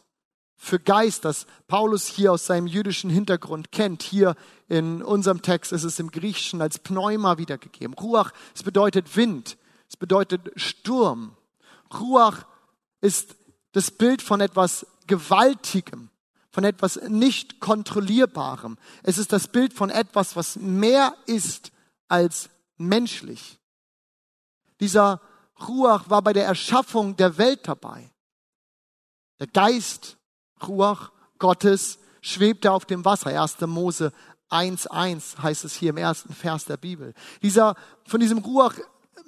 für 0.57 0.79
Geist, 0.79 1.25
das 1.25 1.45
Paulus 1.67 2.07
hier 2.07 2.31
aus 2.31 2.45
seinem 2.45 2.67
jüdischen 2.67 3.09
Hintergrund 3.09 3.71
kennt. 3.71 4.03
Hier 4.03 4.35
in 4.69 5.01
unserem 5.01 5.41
Text 5.41 5.71
ist 5.71 5.83
es 5.83 5.99
im 5.99 6.11
Griechischen 6.11 6.61
als 6.61 6.79
Pneuma 6.79 7.37
wiedergegeben. 7.37 7.93
Ruach, 7.95 8.31
es 8.55 8.63
bedeutet 8.63 9.15
Wind, 9.15 9.57
es 9.89 9.97
bedeutet 9.97 10.51
Sturm. 10.55 11.35
Ruach 11.93 12.45
ist 13.01 13.35
das 13.73 13.91
Bild 13.91 14.21
von 14.21 14.39
etwas 14.39 14.85
Gewaltigem, 15.07 16.09
von 16.53 16.63
etwas 16.63 16.99
nicht 17.09 17.59
kontrollierbarem. 17.59 18.77
Es 19.01 19.17
ist 19.17 19.33
das 19.33 19.47
Bild 19.47 19.73
von 19.73 19.89
etwas, 19.89 20.35
was 20.35 20.55
mehr 20.55 21.15
ist 21.25 21.71
als 22.07 22.49
menschlich. 22.77 23.59
Dieser 24.79 25.19
Ruach 25.67 26.11
war 26.11 26.21
bei 26.21 26.31
der 26.31 26.45
Erschaffung 26.45 27.15
der 27.17 27.39
Welt 27.39 27.67
dabei. 27.67 28.11
Der 29.39 29.47
Geist, 29.47 30.17
Ruach 30.65 31.11
Gottes, 31.39 31.97
schwebte 32.21 32.71
auf 32.71 32.85
dem 32.85 33.03
Wasser. 33.03 33.31
1. 33.41 33.59
Mose 33.61 34.13
1.1 34.51 35.41
heißt 35.41 35.65
es 35.65 35.73
hier 35.73 35.89
im 35.89 35.97
ersten 35.97 36.33
Vers 36.35 36.65
der 36.65 36.77
Bibel. 36.77 37.15
Dieser, 37.41 37.75
von 38.05 38.19
diesem 38.19 38.37
Ruach 38.37 38.75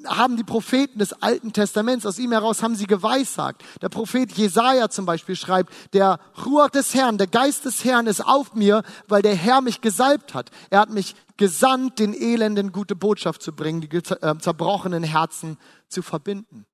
haben 0.08 0.38
die 0.38 0.44
Propheten 0.44 1.00
des 1.00 1.14
Alten 1.14 1.54
Testaments, 1.54 2.06
aus 2.06 2.20
ihm 2.20 2.32
heraus 2.32 2.64
haben 2.64 2.76
sie 2.76 2.88
geweissagt. 2.88 3.64
Der 3.82 3.90
Prophet 3.90 4.32
Jesaja 4.32 4.90
zum 4.90 5.06
Beispiel 5.06 5.36
schreibt, 5.36 5.72
der 5.94 6.20
Ruach 6.46 6.70
des 6.70 6.94
Herrn, 6.94 7.18
der 7.18 7.28
Geist 7.28 7.66
des 7.66 7.84
Herrn 7.84 8.08
ist 8.08 8.26
auf 8.26 8.54
mir, 8.54 8.84
weil 9.08 9.22
der 9.22 9.36
Herr 9.36 9.62
mich 9.62 9.82
gesalbt 9.82 10.34
hat. 10.34 10.52
Er 10.70 10.80
hat 10.80 10.90
mich 10.90 11.16
gesandt, 11.38 12.00
den 12.00 12.14
Elenden 12.14 12.72
gute 12.72 12.96
Botschaft 12.96 13.42
zu 13.42 13.54
bringen, 13.54 13.82
die 13.82 13.90
äh, 13.96 14.38
zerbrochenen 14.40 15.04
Herzen 15.04 15.58
zu 15.90 16.02
verbinden. 16.02 16.66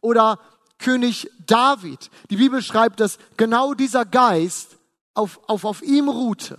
Oder 0.00 0.38
König 0.78 1.30
David. 1.46 2.10
Die 2.30 2.36
Bibel 2.36 2.62
schreibt, 2.62 3.00
dass 3.00 3.18
genau 3.36 3.74
dieser 3.74 4.04
Geist 4.04 4.76
auf, 5.14 5.40
auf, 5.46 5.64
auf 5.64 5.82
ihm 5.82 6.08
ruhte. 6.08 6.58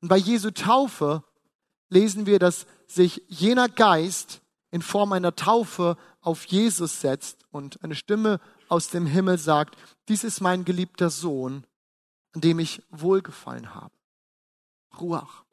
Und 0.00 0.08
bei 0.08 0.16
Jesu 0.16 0.50
Taufe 0.50 1.22
lesen 1.88 2.26
wir, 2.26 2.38
dass 2.38 2.66
sich 2.86 3.22
jener 3.28 3.68
Geist 3.68 4.41
in 4.72 4.82
Form 4.82 5.12
einer 5.12 5.36
Taufe 5.36 5.96
auf 6.22 6.46
Jesus 6.46 7.00
setzt 7.00 7.44
und 7.52 7.84
eine 7.84 7.94
Stimme 7.94 8.40
aus 8.68 8.88
dem 8.88 9.06
Himmel 9.06 9.38
sagt, 9.38 9.76
dies 10.08 10.24
ist 10.24 10.40
mein 10.40 10.64
geliebter 10.64 11.10
Sohn, 11.10 11.66
an 12.32 12.40
dem 12.40 12.58
ich 12.58 12.82
wohlgefallen 12.90 13.74
habe. 13.74 13.94
Ruach. 14.98 15.44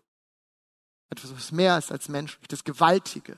Etwas, 1.10 1.36
was 1.36 1.52
mehr 1.52 1.78
ist 1.78 1.92
als 1.92 2.08
menschlich, 2.08 2.48
das 2.48 2.64
Gewaltige. 2.64 3.38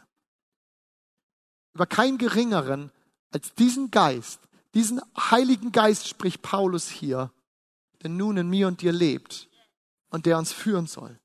Über 1.74 1.88
keinen 1.88 2.20
geringeren 2.20 2.92
als 3.32 3.56
diesen 3.56 3.90
Geist, 3.90 4.40
diesen 4.76 5.02
Heiligen 5.18 5.72
Geist 5.72 6.08
spricht 6.08 6.44
Paulus 6.44 6.90
hier, 6.90 7.32
der 8.04 8.10
nun 8.10 8.38
in 8.38 8.50
mir 8.50 8.68
und 8.68 8.82
dir 8.82 8.92
lebt 8.92 9.50
und 10.10 10.28
der 10.28 10.38
uns 10.38 10.54
führen 10.54 10.86
soll. 10.86 11.20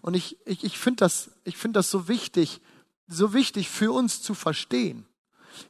Und 0.00 0.14
ich, 0.14 0.38
ich, 0.46 0.64
ich 0.64 0.78
finde 0.78 1.00
das, 1.00 1.30
ich 1.44 1.58
finde 1.58 1.80
das 1.80 1.90
so 1.90 2.08
wichtig, 2.08 2.62
so 3.08 3.32
wichtig 3.32 3.68
für 3.68 3.92
uns 3.92 4.22
zu 4.22 4.34
verstehen. 4.34 5.06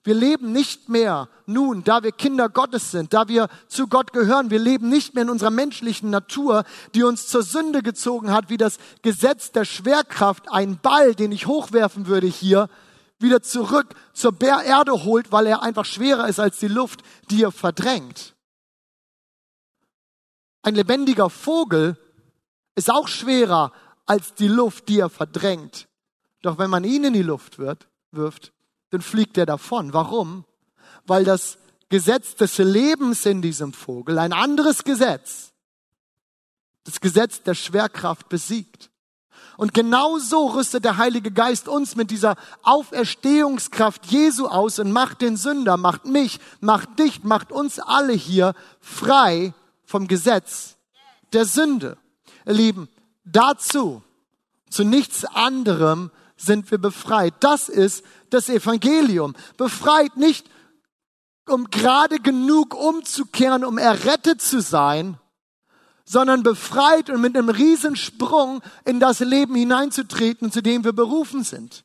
Wir 0.05 0.15
leben 0.15 0.53
nicht 0.53 0.89
mehr 0.89 1.29
nun, 1.47 1.83
da 1.85 2.03
wir 2.03 2.13
Kinder 2.13 2.49
Gottes 2.49 2.91
sind, 2.91 3.15
da 3.15 3.29
wir 3.29 3.49
zu 3.69 3.87
Gott 3.87 4.13
gehören. 4.13 4.51
Wir 4.51 4.59
leben 4.59 4.89
nicht 4.89 5.15
mehr 5.15 5.23
in 5.23 5.31
unserer 5.31 5.51
menschlichen 5.51 6.11
Natur, 6.11 6.65
die 6.95 7.03
uns 7.03 7.29
zur 7.29 7.43
Sünde 7.43 7.83
gezogen 7.83 8.33
hat, 8.33 8.51
wie 8.51 8.59
das 8.59 8.79
Gesetz 9.03 9.51
der 9.53 9.65
Schwerkraft, 9.65 10.51
ein 10.51 10.79
Ball, 10.79 11.15
den 11.15 11.33
ich 11.33 11.47
hochwerfen 11.47 12.07
würde 12.07 12.27
hier, 12.27 12.69
wieder 13.19 13.43
zurück 13.43 13.95
zur 14.13 14.35
Erde 14.41 15.05
holt, 15.05 15.33
weil 15.33 15.47
er 15.47 15.63
einfach 15.63 15.85
schwerer 15.85 16.29
ist 16.29 16.39
als 16.39 16.59
die 16.59 16.69
Luft, 16.69 17.01
die 17.31 17.43
er 17.43 17.53
verdrängt. 17.53 18.35
Ein 20.63 20.75
lebendiger 20.75 21.31
Vogel 21.31 21.97
ist 22.75 22.91
auch 22.91 23.09
schwerer 23.09 23.73
als 24.07 24.35
die 24.35 24.49
Luft, 24.49 24.89
die 24.89 25.01
er 25.01 25.11
verdrängt. 25.11 25.88
Doch 26.43 26.59
wenn 26.59 26.71
man 26.71 26.85
ihn 26.85 27.05
in 27.05 27.13
die 27.13 27.23
Luft 27.23 27.59
wird, 27.59 27.89
wirft, 28.13 28.53
dann 28.91 29.03
fliegt 29.03 29.37
er 29.39 29.47
davon. 29.47 29.93
Warum? 29.93 30.45
Weil 31.07 31.25
das 31.25 31.59
Gesetz 31.89 32.35
des 32.37 32.59
Lebens 32.59 33.25
in 33.27 33.43
diesem 33.43 33.73
Vogel 33.73 34.19
ein 34.19 34.33
anderes 34.33 34.85
Gesetz, 34.85 35.53
das 36.85 37.01
Gesetz 37.01 37.43
der 37.43 37.55
Schwerkraft 37.55 38.29
besiegt. 38.29 38.91
Und 39.57 39.75
genau 39.75 40.19
so 40.19 40.47
rüstet 40.47 40.85
der 40.85 40.99
Heilige 40.99 41.33
Geist 41.33 41.67
uns 41.67 41.97
mit 41.97 42.13
dieser 42.13 42.37
Auferstehungskraft 42.63 44.07
Jesu 44.07 44.47
aus 44.47 44.79
und 44.79 44.93
macht 44.93 45.21
den 45.21 45.37
Sünder, 45.37 45.77
macht 45.77 46.05
mich, 46.05 46.39
macht 46.61 46.99
dich, 46.99 47.25
macht 47.25 47.51
uns 47.51 47.81
alle 47.81 48.13
hier 48.13 48.55
frei 48.81 49.53
vom 49.85 50.07
Gesetz 50.07 50.77
der 51.33 51.45
Sünde. 51.45 51.99
Ihr 52.47 52.53
Lieben, 52.53 52.89
dazu, 53.25 54.03
zu 54.71 54.85
nichts 54.85 55.25
anderem 55.25 56.11
sind 56.39 56.71
wir 56.71 56.79
befreit. 56.79 57.35
Das 57.41 57.69
ist 57.69 58.05
das 58.31 58.49
Evangelium. 58.49 59.35
Befreit 59.57 60.17
nicht, 60.17 60.49
um 61.47 61.71
gerade 61.71 62.19
genug 62.21 62.75
umzukehren, 62.75 63.65
um 63.65 63.77
errettet 63.77 64.41
zu 64.41 64.61
sein, 64.61 65.19
sondern 66.05 66.43
befreit 66.43 67.11
und 67.11 67.21
mit 67.21 67.37
einem 67.37 67.51
Riesensprung 67.51 68.63
in 68.85 69.01
das 69.01 69.21
Leben 69.21 69.55
hineinzutreten, 69.55 70.51
zu 70.51 70.63
dem 70.63 70.85
wir 70.85 70.93
berufen 70.93 71.45
sind. 71.45 71.85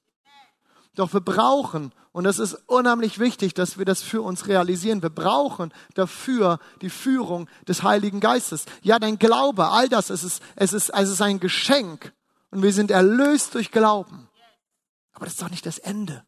Doch 0.95 1.13
wir 1.13 1.21
brauchen, 1.21 1.91
und 2.11 2.23
das 2.25 2.37
ist 2.37 2.53
unheimlich 2.67 3.17
wichtig, 3.17 3.55
dass 3.55 3.79
wir 3.79 3.85
das 3.85 4.03
für 4.03 4.21
uns 4.21 4.47
realisieren, 4.47 5.01
wir 5.01 5.09
brauchen 5.09 5.73
dafür 5.95 6.59
die 6.81 6.91
Führung 6.91 7.49
des 7.67 7.81
Heiligen 7.81 8.19
Geistes. 8.19 8.65
Ja, 8.83 8.99
dein 8.99 9.17
Glaube, 9.17 9.69
all 9.69 9.89
das, 9.89 10.11
es 10.11 10.23
ist, 10.23 10.43
es 10.55 10.71
ist, 10.73 10.89
es 10.89 11.09
ist 11.09 11.21
ein 11.21 11.39
Geschenk 11.39 12.13
und 12.51 12.61
wir 12.61 12.71
sind 12.71 12.91
erlöst 12.91 13.55
durch 13.55 13.71
Glauben. 13.71 14.29
Aber 15.13 15.25
das 15.25 15.35
ist 15.35 15.41
doch 15.41 15.49
nicht 15.49 15.65
das 15.65 15.77
Ende. 15.77 16.25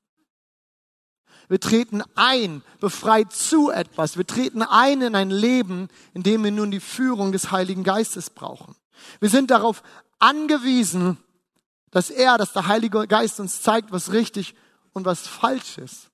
Wir 1.47 1.59
treten 1.59 2.01
ein, 2.15 2.63
befreit 2.79 3.31
zu 3.31 3.69
etwas. 3.69 4.17
Wir 4.17 4.25
treten 4.25 4.63
ein 4.63 5.01
in 5.01 5.15
ein 5.15 5.29
Leben, 5.29 5.89
in 6.13 6.23
dem 6.23 6.43
wir 6.43 6.51
nun 6.51 6.71
die 6.71 6.79
Führung 6.79 7.31
des 7.31 7.51
Heiligen 7.51 7.83
Geistes 7.83 8.29
brauchen. 8.29 8.75
Wir 9.19 9.29
sind 9.29 9.51
darauf 9.51 9.83
angewiesen, 10.19 11.17
dass 11.91 12.09
er, 12.09 12.37
dass 12.37 12.53
der 12.53 12.67
Heilige 12.67 13.07
Geist 13.07 13.39
uns 13.39 13.61
zeigt, 13.61 13.91
was 13.91 14.11
richtig 14.11 14.55
und 14.93 15.05
was 15.05 15.27
falsch 15.27 15.77
ist. 15.77 16.09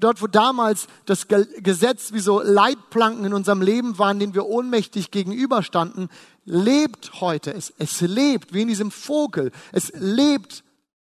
Dort, 0.00 0.20
wo 0.20 0.26
damals 0.26 0.88
das 1.04 1.28
Gesetz 1.28 2.12
wie 2.12 2.18
so 2.18 2.40
Leitplanken 2.42 3.24
in 3.24 3.34
unserem 3.34 3.62
Leben 3.62 3.98
waren, 3.98 4.18
denen 4.18 4.34
wir 4.34 4.46
ohnmächtig 4.46 5.12
gegenüberstanden, 5.12 6.08
lebt 6.44 7.20
heute. 7.20 7.54
Es, 7.54 7.72
es 7.78 8.00
lebt, 8.00 8.52
wie 8.52 8.62
in 8.62 8.68
diesem 8.68 8.90
Vogel. 8.90 9.52
Es 9.70 9.92
lebt 9.94 10.64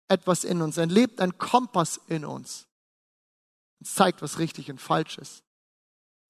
etwas 0.08 0.44
in 0.44 0.62
uns. 0.62 0.78
Er 0.78 0.86
lebt 0.86 1.22
ein 1.22 1.38
Kompass 1.38 2.00
in 2.08 2.26
uns. 2.26 2.68
Es 3.80 3.96
zeigt, 3.96 4.22
was 4.22 4.40
richtig 4.40 4.70
und 4.72 4.82
falsch 4.82 5.18
ist. 5.18 5.44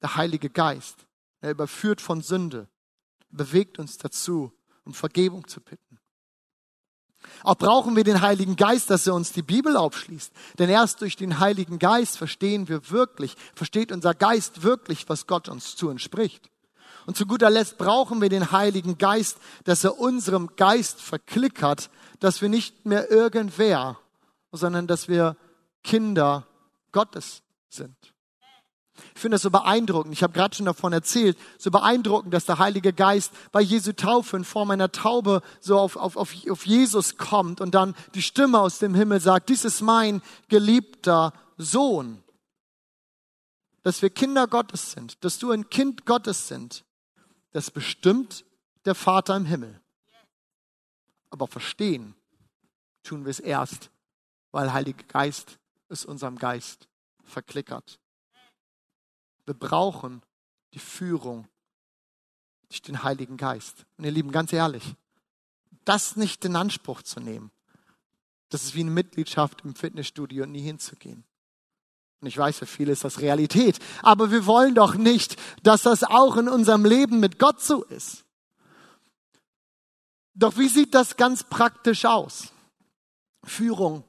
Der 0.01 0.15
Heilige 0.15 0.49
Geist, 0.49 1.05
er 1.41 1.51
überführt 1.51 2.01
von 2.01 2.21
Sünde, 2.21 2.67
bewegt 3.29 3.79
uns 3.79 3.97
dazu, 3.97 4.51
um 4.83 4.93
Vergebung 4.93 5.47
zu 5.47 5.61
bitten. 5.61 5.99
Auch 7.43 7.55
brauchen 7.55 7.95
wir 7.95 8.03
den 8.03 8.21
Heiligen 8.21 8.55
Geist, 8.55 8.89
dass 8.89 9.07
er 9.07 9.13
uns 9.13 9.31
die 9.31 9.41
Bibel 9.41 9.75
aufschließt. 9.75 10.31
Denn 10.59 10.69
erst 10.69 11.01
durch 11.01 11.15
den 11.15 11.39
Heiligen 11.39 11.79
Geist 11.79 12.17
verstehen 12.17 12.67
wir 12.67 12.89
wirklich, 12.89 13.35
versteht 13.55 13.91
unser 13.91 14.13
Geist 14.13 14.63
wirklich, 14.63 15.09
was 15.09 15.27
Gott 15.27 15.49
uns 15.49 15.75
zu 15.75 15.89
entspricht. 15.89 16.49
Und 17.07 17.15
zu 17.15 17.25
guter 17.25 17.49
Letzt 17.49 17.77
brauchen 17.77 18.21
wir 18.21 18.27
den 18.27 18.51
Heiligen 18.51 18.97
Geist, 18.97 19.37
dass 19.63 19.85
er 19.85 19.97
unserem 19.97 20.49
Geist 20.57 21.01
verklickert, 21.01 21.89
dass 22.19 22.41
wir 22.41 22.49
nicht 22.49 22.85
mehr 22.85 23.09
irgendwer, 23.09 23.97
sondern 24.51 24.87
dass 24.87 25.07
wir 25.07 25.37
Kinder 25.85 26.45
Gottes 26.91 27.43
sind. 27.69 27.95
Ich 29.15 29.21
finde 29.21 29.35
das 29.35 29.43
so 29.43 29.51
beeindruckend. 29.51 30.13
Ich 30.13 30.21
habe 30.21 30.33
gerade 30.33 30.53
schon 30.53 30.65
davon 30.65 30.91
erzählt, 30.91 31.37
so 31.57 31.71
beeindruckend, 31.71 32.33
dass 32.33 32.45
der 32.45 32.59
Heilige 32.59 32.91
Geist 32.91 33.31
bei 33.53 33.61
Jesu 33.61 33.93
Taufe 33.93 34.35
in 34.35 34.43
Form 34.43 34.69
einer 34.71 34.91
Taube 34.91 35.41
so 35.61 35.79
auf, 35.79 35.95
auf, 35.95 36.17
auf, 36.17 36.35
auf 36.49 36.65
Jesus 36.65 37.15
kommt 37.15 37.61
und 37.61 37.73
dann 37.73 37.95
die 38.15 38.21
Stimme 38.21 38.59
aus 38.59 38.79
dem 38.79 38.93
Himmel 38.93 39.21
sagt, 39.21 39.47
dies 39.47 39.63
ist 39.63 39.79
mein 39.79 40.21
geliebter 40.49 41.31
Sohn. 41.55 42.21
Dass 43.83 44.01
wir 44.01 44.09
Kinder 44.09 44.45
Gottes 44.47 44.91
sind, 44.91 45.23
dass 45.23 45.39
du 45.39 45.51
ein 45.51 45.69
Kind 45.69 46.05
Gottes 46.05 46.49
sind, 46.49 46.83
das 47.51 47.71
bestimmt 47.71 48.45
der 48.85 48.95
Vater 48.95 49.35
im 49.35 49.45
Himmel. 49.45 49.81
Aber 51.29 51.47
verstehen 51.47 52.15
tun 53.03 53.25
wir 53.25 53.31
es 53.31 53.39
erst, 53.39 53.89
weil 54.51 54.73
Heilige 54.73 55.03
Geist 55.05 55.59
es 55.89 56.05
unserem 56.05 56.37
Geist 56.37 56.87
verklickert. 57.23 57.99
Wir 59.45 59.53
brauchen 59.53 60.21
die 60.73 60.79
Führung 60.79 61.47
durch 62.67 62.81
den 62.81 63.03
Heiligen 63.03 63.37
Geist. 63.37 63.85
Und 63.97 64.03
ihr 64.03 64.11
Lieben, 64.11 64.31
ganz 64.31 64.51
ehrlich, 64.51 64.95
das 65.85 66.17
nicht 66.17 66.43
in 66.43 66.55
Anspruch 66.55 67.01
zu 67.01 67.19
nehmen, 67.19 67.51
das 68.49 68.63
ist 68.63 68.75
wie 68.75 68.81
eine 68.81 68.91
Mitgliedschaft 68.91 69.61
im 69.63 69.75
Fitnessstudio 69.75 70.43
und 70.43 70.51
nie 70.51 70.61
hinzugehen. 70.61 71.23
Und 72.19 72.27
ich 72.27 72.37
weiß, 72.37 72.57
für 72.57 72.65
viele 72.65 72.91
ist 72.91 73.03
das 73.03 73.21
Realität. 73.21 73.79
Aber 74.01 74.31
wir 74.31 74.45
wollen 74.45 74.75
doch 74.75 74.95
nicht, 74.95 75.35
dass 75.63 75.83
das 75.83 76.03
auch 76.03 76.37
in 76.37 76.49
unserem 76.49 76.85
Leben 76.85 77.19
mit 77.19 77.39
Gott 77.39 77.61
so 77.61 77.83
ist. 77.83 78.23
Doch 80.33 80.57
wie 80.57 80.67
sieht 80.67 80.93
das 80.93 81.17
ganz 81.17 81.43
praktisch 81.43 82.05
aus? 82.05 82.51
Führung 83.43 84.03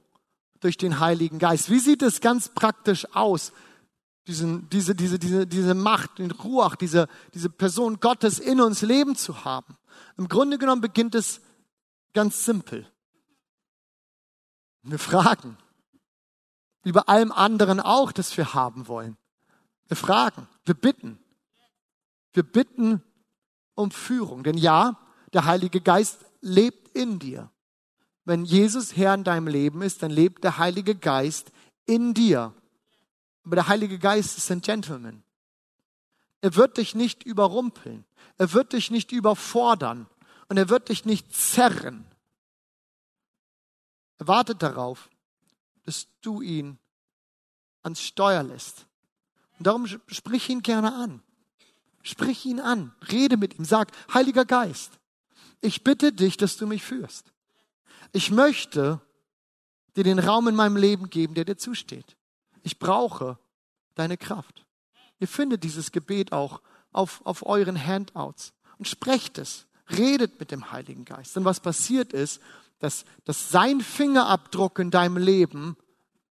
durch 0.61 0.77
den 0.77 1.01
Heiligen 1.01 1.39
Geist. 1.39 1.71
Wie 1.71 1.79
sieht 1.79 2.03
es 2.03 2.21
ganz 2.21 2.49
praktisch 2.49 3.07
aus? 3.15 3.53
diesen, 4.29 4.69
diese, 4.69 4.95
diese, 4.95 5.19
diese, 5.19 5.47
diese 5.47 5.75
Macht, 5.75 6.19
den 6.19 6.31
Ruach, 6.31 6.77
diese, 6.77 7.09
diese 7.33 7.49
Person 7.49 7.99
Gottes 7.99 8.39
in 8.39 8.61
uns 8.61 8.83
leben 8.83 9.17
zu 9.17 9.45
haben. 9.45 9.77
Im 10.19 10.29
Grunde 10.29 10.59
genommen 10.59 10.83
beginnt 10.83 11.15
es 11.15 11.41
ganz 12.13 12.45
simpel. 12.45 12.87
Wir 14.83 14.99
fragen. 14.99 15.57
Wie 16.83 16.93
bei 16.93 17.03
allem 17.03 17.33
anderen 17.33 17.81
auch, 17.81 18.13
das 18.13 18.37
wir 18.37 18.55
haben 18.55 18.89
wollen. 18.89 19.17
Wir 19.89 19.97
fragen, 19.97 20.49
wir 20.65 20.75
bitten. 20.75 21.19
Wir 22.33 22.43
bitten 22.43 23.03
um 23.75 23.91
Führung. 23.91 24.45
Denn 24.45 24.57
ja, 24.57 24.99
der 25.33 25.45
Heilige 25.45 25.81
Geist 25.81 26.25
lebt 26.41 26.89
in 26.97 27.19
dir. 27.19 27.51
Wenn 28.25 28.45
Jesus 28.45 28.97
Herr 28.97 29.15
in 29.15 29.25
deinem 29.25 29.47
Leben 29.47 29.83
ist, 29.83 30.03
dann 30.03 30.11
lebt 30.11 30.45
der 30.45 30.59
Heilige 30.59 30.95
Geist 30.95 31.51
in 31.87 32.15
dir. 32.15 32.55
Aber 33.45 33.57
der 33.57 33.69
Heilige 33.69 33.99
Geist 33.99 34.37
ist 34.37 34.51
ein 34.51 34.61
Gentleman. 34.61 35.23
Er 36.43 36.55
wird 36.55 36.77
dich 36.77 36.95
nicht 36.95 37.25
überrumpeln. 37.25 38.05
Er 38.37 38.53
wird 38.53 38.75
dich 38.75 38.91
nicht 38.91 39.11
überfordern. 39.13 40.07
Und 40.49 40.59
er 40.59 40.69
wird 40.69 40.91
dich 40.91 41.05
nicht 41.05 41.35
zerren. 41.35 42.05
Er 44.19 44.29
wartet 44.29 44.63
darauf, 44.63 45.09
dass 45.89 46.07
du 46.21 46.43
ihn 46.43 46.79
ans 47.83 48.03
Steuer 48.03 48.43
lässt. 48.43 48.87
Und 49.59 49.67
darum 49.67 49.87
sprich 49.87 50.51
ihn 50.51 50.61
gerne 50.61 50.93
an. 50.93 51.23
Sprich 52.03 52.45
ihn 52.45 52.61
an. 52.61 52.95
Rede 53.11 53.39
mit 53.39 53.59
ihm. 53.59 53.65
Sag, 53.65 53.91
Heiliger 54.13 54.45
Geist, 54.45 54.99
ich 55.63 55.85
bitte 55.85 56.13
dich, 56.13 56.37
dass 56.37 56.59
du 56.59 56.67
mich 56.67 56.85
führst. 56.85 57.33
Ich 58.13 58.31
möchte 58.31 59.01
dir 59.97 60.05
den 60.05 60.19
Raum 60.19 60.47
in 60.49 60.55
meinem 60.55 60.77
Leben 60.77 61.09
geben, 61.09 61.33
der 61.33 61.47
dir 61.47 61.57
zusteht. 61.57 62.19
Ich 62.63 62.79
brauche 62.79 63.39
deine 63.95 64.19
Kraft. 64.19 64.67
Ihr 65.21 65.29
findet 65.29 65.65
dieses 65.65 65.91
Gebet 65.91 66.33
auch 66.33 66.61
auf, 66.93 67.25
auf 67.25 67.47
euren 67.47 67.83
Handouts 67.83 68.53
und 68.77 68.87
sprecht 68.87 69.39
es. 69.39 69.67
Redet 69.97 70.39
mit 70.39 70.51
dem 70.51 70.71
Heiligen 70.71 71.07
Geist. 71.07 71.35
Denn 71.35 71.47
was 71.47 71.61
passiert 71.61 72.13
ist, 72.13 72.43
dass, 72.79 73.05
dass 73.25 73.51
sein 73.51 73.81
Fingerabdruck 73.81 74.79
in 74.79 74.91
deinem 74.91 75.17
Leben 75.17 75.77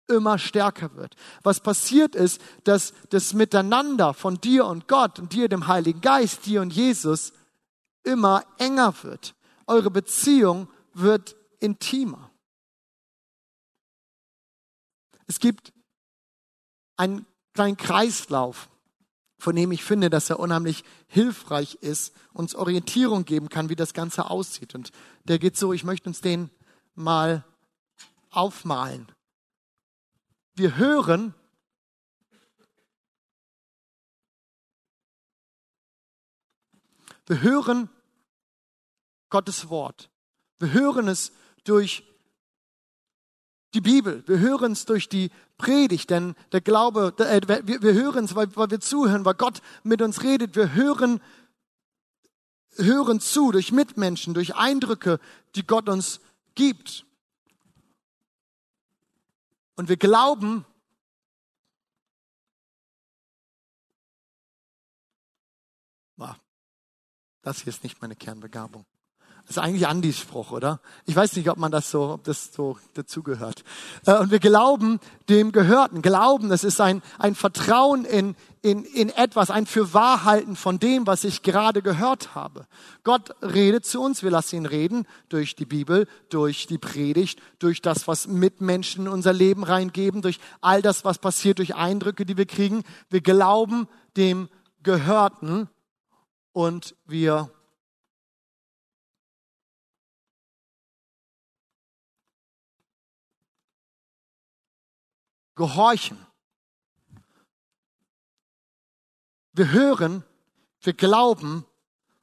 immer 0.06 0.38
stärker 0.38 0.94
wird. 0.96 1.16
Was 1.42 1.60
passiert 1.60 2.14
ist, 2.14 2.40
dass 2.64 2.92
das 3.10 3.32
Miteinander 3.32 4.12
von 4.14 4.40
dir 4.40 4.66
und 4.66 4.86
Gott 4.88 5.18
und 5.18 5.32
dir, 5.32 5.48
dem 5.48 5.66
Heiligen 5.66 6.00
Geist, 6.00 6.46
dir 6.46 6.60
und 6.60 6.72
Jesus 6.72 7.32
immer 8.02 8.44
enger 8.58 8.94
wird. 9.02 9.34
Eure 9.66 9.90
Beziehung 9.90 10.68
wird 10.92 11.36
intimer. 11.58 12.30
Es 15.26 15.40
gibt 15.40 15.72
einen 16.96 17.26
kleinen 17.54 17.78
Kreislauf, 17.78 18.68
von 19.44 19.54
dem 19.54 19.72
ich 19.72 19.84
finde, 19.84 20.08
dass 20.08 20.30
er 20.30 20.40
unheimlich 20.40 20.84
hilfreich 21.06 21.74
ist, 21.82 22.14
uns 22.32 22.54
Orientierung 22.54 23.26
geben 23.26 23.50
kann, 23.50 23.68
wie 23.68 23.76
das 23.76 23.92
Ganze 23.92 24.30
aussieht. 24.30 24.74
Und 24.74 24.90
der 25.24 25.38
geht 25.38 25.58
so, 25.58 25.74
ich 25.74 25.84
möchte 25.84 26.08
uns 26.08 26.22
den 26.22 26.48
mal 26.94 27.44
aufmalen. 28.30 29.06
Wir 30.54 30.78
hören, 30.78 31.34
wir 37.26 37.42
hören 37.42 37.90
Gottes 39.28 39.68
Wort. 39.68 40.08
Wir 40.58 40.72
hören 40.72 41.06
es 41.06 41.32
durch 41.64 42.02
die 43.74 43.82
Bibel. 43.82 44.26
Wir 44.26 44.38
hören 44.38 44.72
es 44.72 44.86
durch 44.86 45.10
die 45.10 45.30
Predigt, 45.56 46.10
denn 46.10 46.34
der 46.52 46.60
Glaube, 46.60 47.14
äh, 47.18 47.40
wir, 47.64 47.92
hören 47.94 48.24
es, 48.24 48.34
weil, 48.34 48.54
weil 48.56 48.70
wir 48.70 48.80
zuhören, 48.80 49.24
weil 49.24 49.34
Gott 49.34 49.62
mit 49.82 50.02
uns 50.02 50.22
redet. 50.22 50.56
Wir 50.56 50.74
hören, 50.74 51.20
hören 52.76 53.20
zu 53.20 53.52
durch 53.52 53.72
Mitmenschen, 53.72 54.34
durch 54.34 54.56
Eindrücke, 54.56 55.20
die 55.54 55.66
Gott 55.66 55.88
uns 55.88 56.20
gibt. 56.54 57.06
Und 59.76 59.88
wir 59.88 59.96
glauben, 59.96 60.64
das 67.44 67.60
hier 67.60 67.70
ist 67.70 67.84
nicht 67.84 68.00
meine 68.00 68.16
Kernbegabung. 68.16 68.86
Das 69.46 69.58
ist 69.58 69.62
eigentlich 69.62 69.86
Andys 69.86 70.18
Spruch, 70.18 70.52
oder? 70.52 70.80
Ich 71.04 71.14
weiß 71.14 71.36
nicht, 71.36 71.50
ob 71.50 71.58
man 71.58 71.70
das 71.70 71.90
so, 71.90 72.14
ob 72.14 72.24
das 72.24 72.54
so 72.54 72.78
dazugehört. 72.94 73.62
Äh, 74.06 74.16
und 74.18 74.30
wir 74.30 74.38
glauben 74.38 75.00
dem 75.28 75.52
Gehörten. 75.52 76.00
Glauben, 76.00 76.48
das 76.48 76.64
ist 76.64 76.80
ein, 76.80 77.02
ein 77.18 77.34
Vertrauen 77.34 78.06
in, 78.06 78.36
in, 78.62 78.84
in 78.84 79.10
etwas, 79.10 79.50
ein 79.50 79.66
Fürwahrhalten 79.66 80.56
von 80.56 80.78
dem, 80.78 81.06
was 81.06 81.24
ich 81.24 81.42
gerade 81.42 81.82
gehört 81.82 82.34
habe. 82.34 82.66
Gott 83.02 83.36
redet 83.42 83.84
zu 83.84 84.00
uns, 84.00 84.22
wir 84.22 84.30
lassen 84.30 84.56
ihn 84.56 84.66
reden 84.66 85.06
durch 85.28 85.54
die 85.54 85.66
Bibel, 85.66 86.08
durch 86.30 86.66
die 86.66 86.78
Predigt, 86.78 87.42
durch 87.58 87.82
das, 87.82 88.08
was 88.08 88.26
Mitmenschen 88.26 89.04
in 89.04 89.12
unser 89.12 89.34
Leben 89.34 89.62
reingeben, 89.62 90.22
durch 90.22 90.40
all 90.62 90.80
das, 90.80 91.04
was 91.04 91.18
passiert, 91.18 91.58
durch 91.58 91.74
Eindrücke, 91.74 92.24
die 92.24 92.38
wir 92.38 92.46
kriegen. 92.46 92.82
Wir 93.10 93.20
glauben 93.20 93.88
dem 94.16 94.48
Gehörten 94.82 95.68
und 96.54 96.94
wir 97.04 97.50
gehorchen. 105.54 106.18
Wir 109.52 109.70
hören, 109.70 110.24
wir 110.80 110.92
glauben 110.92 111.64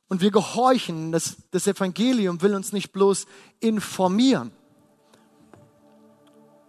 und 0.10 0.22
wir 0.22 0.32
gehorchen. 0.32 1.12
Das, 1.12 1.38
das 1.52 1.68
Evangelium 1.68 2.42
will 2.42 2.54
uns 2.56 2.74
nicht 2.74 2.92
bloß 2.92 3.26
informieren. 3.60 4.52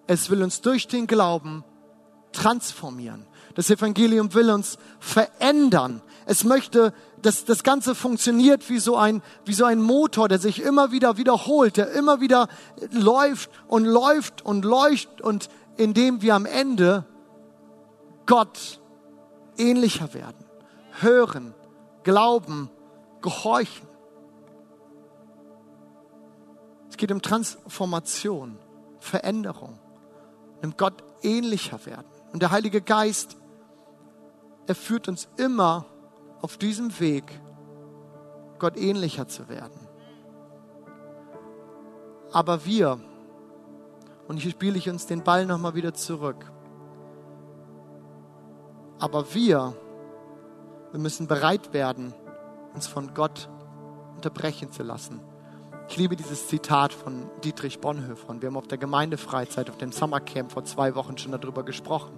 Es 0.07 0.31
will 0.31 0.43
uns 0.43 0.61
durch 0.61 0.87
den 0.87 1.07
Glauben 1.07 1.65
transformieren. 2.33 3.27
Das 3.55 3.69
Evangelium 3.71 4.33
will 4.35 4.51
uns 4.51 4.79
verändern. 5.01 6.03
Es 6.25 6.45
möchte, 6.45 6.95
dass 7.21 7.45
das 7.45 7.63
Ganze 7.63 7.95
funktioniert 7.95 8.69
wie 8.71 8.79
so 8.79 8.97
ein, 8.97 9.23
wie 9.45 9.53
so 9.53 9.65
ein 9.65 9.83
Motor, 9.83 10.29
der 10.29 10.39
sich 10.39 10.63
immer 10.63 10.93
wieder 10.93 11.17
wiederholt, 11.17 11.77
der 11.77 11.91
immer 11.93 12.21
wieder 12.21 12.49
läuft 12.91 13.51
und 13.69 13.85
läuft 13.85 14.43
und 14.43 14.65
läuft 14.65 15.21
und 15.21 15.49
indem 15.77 16.23
wir 16.23 16.35
am 16.35 16.47
Ende 16.47 17.05
Gott 18.27 18.81
ähnlicher 19.57 20.15
werden, 20.15 20.45
hören, 21.01 21.55
glauben, 22.03 22.71
gehorchen. 23.21 23.89
Es 26.89 26.97
geht 26.97 27.11
um 27.11 27.23
Transformation, 27.23 28.59
Veränderung, 29.01 29.79
um 30.63 30.77
Gott 30.77 31.03
ähnlicher 31.23 31.85
werden. 31.87 32.07
Und 32.33 32.43
der 32.43 32.51
Heilige 32.51 32.81
Geist, 32.81 33.37
er 34.67 34.75
führt 34.75 35.09
uns 35.09 35.29
immer 35.37 35.87
auf 36.41 36.57
diesem 36.57 36.99
Weg, 37.01 37.41
Gott 38.59 38.77
ähnlicher 38.77 39.27
zu 39.27 39.49
werden. 39.49 39.89
Aber 42.33 42.65
wir, 42.65 43.01
und 44.29 44.39
hier 44.39 44.51
spiele 44.51 44.79
ich 44.79 44.89
uns 44.89 45.07
den 45.07 45.23
Ball 45.23 45.47
nochmal 45.47 45.75
wieder 45.75 45.95
zurück. 45.95 46.51
Aber 48.99 49.35
wir, 49.35 49.75
wir 50.93 51.01
müssen 51.01 51.27
bereit 51.27 51.73
werden, 51.73 52.15
uns 52.75 52.87
von 52.87 53.15
Gott 53.15 53.49
unterbrechen 54.15 54.71
zu 54.71 54.83
lassen. 54.83 55.21
Ich 55.89 55.97
liebe 55.97 56.17
dieses 56.17 56.47
Zitat 56.47 56.93
von 56.93 57.29
Dietrich 57.45 57.81
Bonhoeffer 57.81 58.31
und 58.31 58.41
wir 58.41 58.49
haben 58.49 58.57
auf 58.57 58.69
der 58.69 58.79
Gemeindefreizeit, 58.79 59.69
auf 59.69 59.77
dem 59.77 59.93
Summercamp 59.93 60.53
vor 60.53 60.65
zwei 60.65 60.95
Wochen 60.95 61.19
schon 61.19 61.33
darüber 61.33 61.65
gesprochen. 61.65 62.13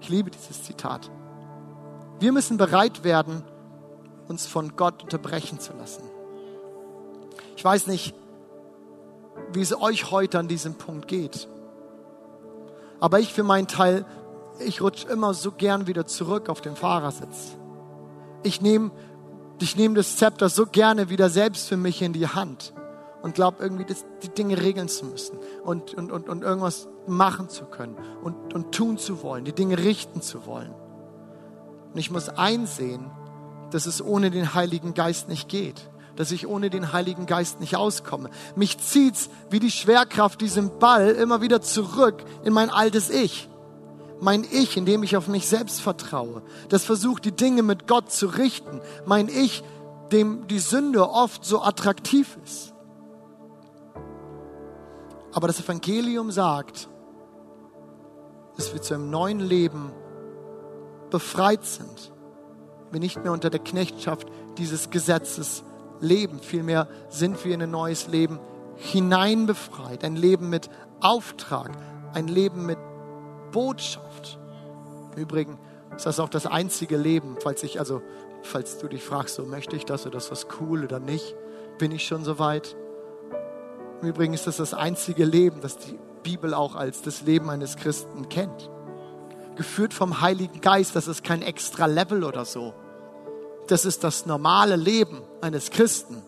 Ich 0.00 0.08
liebe 0.08 0.30
dieses 0.30 0.62
Zitat. 0.62 1.10
Wir 2.20 2.32
müssen 2.32 2.56
bereit 2.56 3.04
werden, 3.04 3.42
uns 4.28 4.46
von 4.46 4.76
Gott 4.76 5.02
unterbrechen 5.02 5.58
zu 5.58 5.72
lassen. 5.72 6.02
Ich 7.56 7.64
weiß 7.64 7.88
nicht, 7.88 8.14
wie 9.52 9.60
es 9.60 9.78
euch 9.78 10.10
heute 10.10 10.38
an 10.38 10.48
diesem 10.48 10.74
Punkt 10.74 11.08
geht. 11.08 11.48
Aber 13.00 13.20
ich 13.20 13.32
für 13.32 13.42
meinen 13.42 13.66
Teil, 13.66 14.04
ich 14.58 14.80
rutsche 14.82 15.08
immer 15.08 15.34
so 15.34 15.52
gern 15.52 15.86
wieder 15.86 16.06
zurück 16.06 16.48
auf 16.48 16.60
den 16.60 16.76
Fahrersitz. 16.76 17.56
Ich 18.42 18.60
nehme 18.60 18.90
ich 19.62 19.76
nehme 19.76 19.94
das 19.94 20.16
Zepter 20.16 20.48
so 20.48 20.66
gerne 20.66 21.10
wieder 21.10 21.28
selbst 21.28 21.68
für 21.68 21.76
mich 21.76 22.00
in 22.00 22.12
die 22.12 22.26
Hand 22.26 22.72
und 23.22 23.34
glaube 23.34 23.62
irgendwie, 23.62 23.84
das, 23.84 24.06
die 24.22 24.30
Dinge 24.30 24.60
regeln 24.60 24.88
zu 24.88 25.04
müssen 25.04 25.38
und, 25.64 25.94
und, 25.94 26.10
und, 26.10 26.28
und 26.28 26.42
irgendwas 26.42 26.88
machen 27.06 27.48
zu 27.48 27.66
können 27.66 27.96
und, 28.22 28.54
und 28.54 28.72
tun 28.72 28.96
zu 28.96 29.22
wollen, 29.22 29.44
die 29.44 29.52
Dinge 29.52 29.78
richten 29.78 30.22
zu 30.22 30.46
wollen. 30.46 30.72
Und 31.92 31.98
ich 31.98 32.10
muss 32.10 32.28
einsehen, 32.28 33.10
dass 33.70 33.86
es 33.86 34.02
ohne 34.02 34.30
den 34.30 34.54
Heiligen 34.54 34.94
Geist 34.94 35.28
nicht 35.28 35.48
geht 35.48 35.90
dass 36.16 36.30
ich 36.32 36.46
ohne 36.46 36.70
den 36.70 36.92
Heiligen 36.92 37.26
Geist 37.26 37.60
nicht 37.60 37.76
auskomme. 37.76 38.30
Mich 38.56 38.78
zieht's 38.78 39.30
wie 39.50 39.60
die 39.60 39.70
Schwerkraft 39.70 40.40
diesem 40.40 40.78
Ball 40.78 41.10
immer 41.10 41.40
wieder 41.40 41.60
zurück 41.62 42.24
in 42.44 42.52
mein 42.52 42.70
altes 42.70 43.10
Ich. 43.10 43.48
Mein 44.20 44.44
Ich, 44.50 44.76
indem 44.76 45.02
ich 45.02 45.16
auf 45.16 45.28
mich 45.28 45.48
selbst 45.48 45.80
vertraue. 45.80 46.42
Das 46.68 46.84
versucht, 46.84 47.24
die 47.24 47.32
Dinge 47.32 47.62
mit 47.62 47.86
Gott 47.86 48.12
zu 48.12 48.26
richten. 48.26 48.80
Mein 49.06 49.28
Ich, 49.28 49.62
dem 50.12 50.46
die 50.46 50.58
Sünde 50.58 51.08
oft 51.08 51.44
so 51.44 51.62
attraktiv 51.62 52.36
ist. 52.44 52.74
Aber 55.32 55.46
das 55.46 55.60
Evangelium 55.60 56.30
sagt, 56.30 56.88
dass 58.56 58.74
wir 58.74 58.82
zu 58.82 58.94
einem 58.94 59.10
neuen 59.10 59.40
Leben 59.40 59.92
befreit 61.10 61.64
sind. 61.64 62.12
Wir 62.90 63.00
nicht 63.00 63.22
mehr 63.22 63.32
unter 63.32 63.50
der 63.50 63.60
Knechtschaft 63.60 64.28
dieses 64.58 64.90
Gesetzes 64.90 65.62
leben. 66.00 66.40
Vielmehr 66.40 66.88
sind 67.08 67.44
wir 67.44 67.54
in 67.54 67.62
ein 67.62 67.70
neues 67.70 68.08
Leben 68.08 68.38
hineinbefreit. 68.76 70.04
Ein 70.04 70.16
Leben 70.16 70.48
mit 70.48 70.70
Auftrag. 71.00 71.70
Ein 72.12 72.28
Leben 72.28 72.66
mit 72.66 72.78
Botschaft. 73.52 74.38
Im 75.14 75.22
Übrigen 75.22 75.58
ist 75.96 76.06
das 76.06 76.20
auch 76.20 76.28
das 76.28 76.46
einzige 76.46 76.96
Leben, 76.96 77.36
falls 77.42 77.62
ich, 77.62 77.78
also, 77.78 78.00
falls 78.42 78.78
du 78.78 78.88
dich 78.88 79.02
fragst, 79.02 79.34
so 79.34 79.44
möchte 79.44 79.76
ich 79.76 79.84
das 79.84 80.06
oder 80.06 80.14
das 80.14 80.30
was 80.30 80.46
cool 80.60 80.84
oder 80.84 81.00
nicht, 81.00 81.34
bin 81.78 81.92
ich 81.92 82.06
schon 82.06 82.24
so 82.24 82.38
weit. 82.38 82.76
Im 84.00 84.08
Übrigen 84.08 84.32
ist 84.32 84.46
das 84.46 84.56
das 84.56 84.72
einzige 84.72 85.24
Leben, 85.24 85.60
das 85.60 85.78
die 85.78 85.98
Bibel 86.22 86.54
auch 86.54 86.74
als 86.74 87.02
das 87.02 87.22
Leben 87.22 87.50
eines 87.50 87.76
Christen 87.76 88.28
kennt. 88.28 88.70
Geführt 89.56 89.92
vom 89.92 90.20
Heiligen 90.20 90.60
Geist, 90.60 90.96
das 90.96 91.06
ist 91.06 91.22
kein 91.24 91.42
extra 91.42 91.86
Level 91.86 92.24
oder 92.24 92.44
so. 92.44 92.72
Das 93.70 93.84
ist 93.84 94.02
das 94.02 94.26
normale 94.26 94.74
Leben 94.74 95.22
eines 95.40 95.70
Christen. 95.70 96.20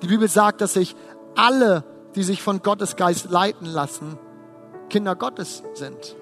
Die 0.00 0.06
Bibel 0.06 0.28
sagt, 0.28 0.60
dass 0.60 0.74
sich 0.74 0.94
alle, 1.34 1.82
die 2.14 2.22
sich 2.22 2.40
von 2.40 2.62
Gottes 2.62 2.94
Geist 2.94 3.30
leiten 3.30 3.66
lassen, 3.66 4.16
Kinder 4.88 5.16
Gottes 5.16 5.64
sind. 5.74 6.16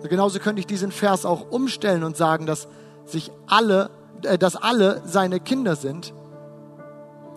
Und 0.00 0.08
genauso 0.08 0.38
könnte 0.38 0.60
ich 0.60 0.66
diesen 0.66 0.92
Vers 0.92 1.26
auch 1.26 1.50
umstellen 1.50 2.04
und 2.04 2.16
sagen, 2.16 2.46
dass 2.46 2.68
sich 3.06 3.32
alle, 3.48 3.90
äh, 4.22 4.38
dass 4.38 4.54
alle 4.54 5.02
seine 5.04 5.40
Kinder 5.40 5.74
sind, 5.74 6.14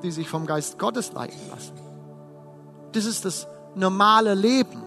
die 0.03 0.11
sich 0.11 0.29
vom 0.29 0.45
Geist 0.45 0.77
Gottes 0.77 1.13
leiten 1.13 1.39
lassen. 1.49 1.73
Das 2.91 3.05
ist 3.05 3.25
das 3.25 3.47
normale 3.73 4.35
Leben. 4.35 4.83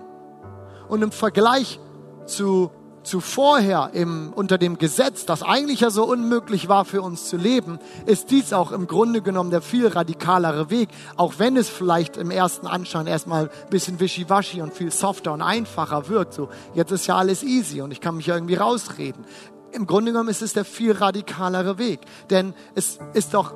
Und 0.88 1.02
im 1.02 1.10
Vergleich 1.10 1.80
zu, 2.26 2.70
zu 3.02 3.20
vorher 3.20 3.90
im, 3.94 4.32
unter 4.34 4.58
dem 4.58 4.78
Gesetz, 4.78 5.24
das 5.24 5.42
eigentlich 5.42 5.80
ja 5.80 5.90
so 5.90 6.04
unmöglich 6.04 6.68
war 6.68 6.84
für 6.84 7.02
uns 7.02 7.28
zu 7.28 7.36
leben, 7.36 7.78
ist 8.06 8.30
dies 8.30 8.52
auch 8.52 8.72
im 8.72 8.86
Grunde 8.86 9.22
genommen 9.22 9.50
der 9.50 9.62
viel 9.62 9.86
radikalere 9.86 10.70
Weg, 10.70 10.90
auch 11.16 11.34
wenn 11.38 11.56
es 11.56 11.68
vielleicht 11.68 12.16
im 12.16 12.30
ersten 12.30 12.66
Anschein 12.66 13.06
erstmal 13.06 13.44
ein 13.44 13.70
bisschen 13.70 14.00
wischiwaschi 14.00 14.60
und 14.60 14.74
viel 14.74 14.92
softer 14.92 15.32
und 15.32 15.42
einfacher 15.42 16.08
wirkt. 16.08 16.34
So, 16.34 16.48
jetzt 16.74 16.92
ist 16.92 17.06
ja 17.06 17.16
alles 17.16 17.42
easy 17.42 17.80
und 17.80 17.90
ich 17.90 18.00
kann 18.00 18.16
mich 18.16 18.28
irgendwie 18.28 18.56
rausreden. 18.56 19.24
Im 19.72 19.86
Grunde 19.86 20.12
genommen 20.12 20.28
ist 20.28 20.42
es 20.42 20.52
der 20.52 20.64
viel 20.64 20.92
radikalere 20.92 21.78
Weg, 21.78 22.00
denn 22.28 22.54
es 22.74 22.98
ist 23.14 23.34
doch 23.34 23.54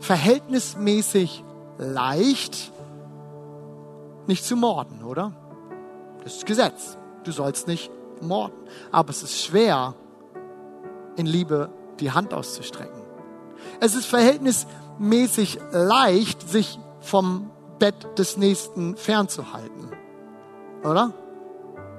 verhältnismäßig 0.00 1.44
leicht, 1.78 2.72
nicht 4.26 4.44
zu 4.44 4.56
morden, 4.56 5.04
oder? 5.04 5.32
Das 6.24 6.36
ist 6.36 6.46
Gesetz. 6.46 6.96
Du 7.24 7.32
sollst 7.32 7.68
nicht 7.68 7.90
morden. 8.22 8.56
Aber 8.92 9.10
es 9.10 9.22
ist 9.22 9.42
schwer, 9.42 9.94
in 11.16 11.26
Liebe 11.26 11.70
die 12.00 12.12
Hand 12.12 12.34
auszustrecken. 12.34 13.02
Es 13.80 13.94
ist 13.94 14.06
verhältnismäßig 14.06 15.58
leicht, 15.72 16.48
sich 16.48 16.78
vom 17.00 17.50
Bett 17.78 18.18
des 18.18 18.36
Nächsten 18.36 18.96
fernzuhalten. 18.96 19.90
Oder? 20.84 21.12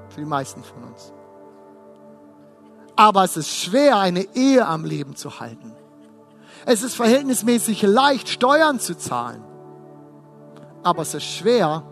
Für 0.09 0.19
die 0.19 0.25
meisten 0.25 0.63
von 0.63 0.83
uns. 0.83 1.13
Aber 2.95 3.23
es 3.23 3.37
ist 3.37 3.49
schwer, 3.49 3.97
eine 3.97 4.27
Ehe 4.35 4.65
am 4.65 4.85
Leben 4.85 5.15
zu 5.15 5.39
halten. 5.39 5.73
Es 6.65 6.83
ist 6.83 6.95
verhältnismäßig 6.95 7.81
leicht, 7.81 8.29
Steuern 8.29 8.79
zu 8.79 8.95
zahlen. 8.95 9.43
Aber 10.83 11.01
es 11.01 11.13
ist 11.13 11.23
schwer, 11.23 11.83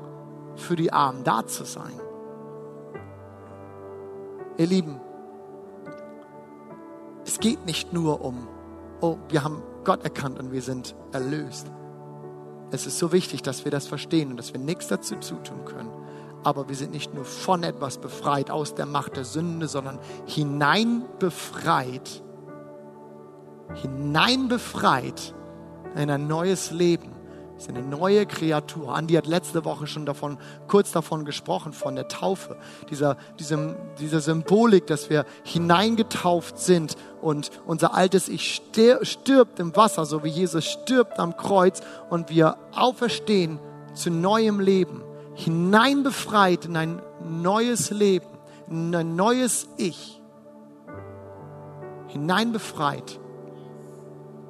für 0.56 0.76
die 0.76 0.92
Armen 0.92 1.24
da 1.24 1.46
zu 1.48 1.64
sein. 1.64 2.00
Ihr 4.60 4.68
Lieben, 4.68 5.00
es 7.26 7.40
geht 7.40 7.66
nicht 7.66 7.94
nur 7.94 8.26
um, 8.26 8.46
oh, 9.00 9.16
wir 9.30 9.46
haben 9.46 9.64
Gott 9.86 10.04
erkannt 10.04 10.38
und 10.38 10.52
wir 10.52 10.62
sind 10.62 10.96
erlöst. 11.14 11.72
Es 12.70 12.86
ist 12.86 13.00
so 13.00 13.14
wichtig, 13.14 13.42
dass 13.42 13.64
wir 13.64 13.72
das 13.72 13.88
verstehen 13.88 14.32
und 14.32 14.38
dass 14.38 14.52
wir 14.52 14.60
nichts 14.60 14.90
dazu 14.90 15.16
zutun 15.16 15.64
können. 15.64 15.90
Aber 16.44 16.68
wir 16.68 16.76
sind 16.76 16.92
nicht 16.92 17.14
nur 17.14 17.24
von 17.24 17.64
etwas 17.64 18.00
befreit 18.00 18.52
aus 18.52 18.76
der 18.76 18.86
Macht 18.86 19.16
der 19.16 19.24
Sünde, 19.24 19.70
sondern 19.70 19.98
hinein 20.26 21.06
befreit, 21.20 22.22
hinein 23.76 24.50
befreit 24.50 25.34
in 25.96 26.12
ein 26.12 26.28
neues 26.28 26.72
Leben 26.72 27.14
ist 27.60 27.70
eine 27.70 27.82
neue 27.82 28.26
Kreatur. 28.26 28.96
Andi 28.96 29.16
hat 29.16 29.28
letzte 29.28 29.66
Woche 29.66 29.86
schon 29.86 30.06
davon, 30.06 30.38
kurz 30.68 30.92
davon 30.92 31.26
gesprochen, 31.26 31.74
von 31.74 31.96
der 31.96 32.08
Taufe. 32.08 32.56
Dieser, 32.90 33.18
diesem, 33.38 33.76
dieser 34.00 34.22
Symbolik, 34.22 34.88
dass 34.88 35.10
wir 35.10 35.26
hineingetauft 35.44 36.58
sind 36.58 36.96
und 37.22 37.52
unser 37.66 37.94
altes 37.94 38.30
Ich 38.30 38.62
stirbt 39.02 39.60
im 39.60 39.76
Wasser, 39.76 40.06
so 40.06 40.24
wie 40.24 40.30
Jesus 40.30 40.66
stirbt 40.66 41.20
am 41.20 41.36
Kreuz 41.36 41.82
und 42.10 42.30
wir 42.30 42.58
auferstehen 42.74 43.60
zu 43.94 44.10
neuem 44.10 44.62
Leben. 44.62 45.04
Hineinbefreit 45.36 46.66
in 46.66 46.78
ein 46.78 47.02
neues 47.22 47.92
Leben, 47.92 48.28
in 48.70 48.96
ein 48.96 49.18
neues 49.18 49.68
Ich. 49.76 50.22
Hineinbefreit 52.08 53.20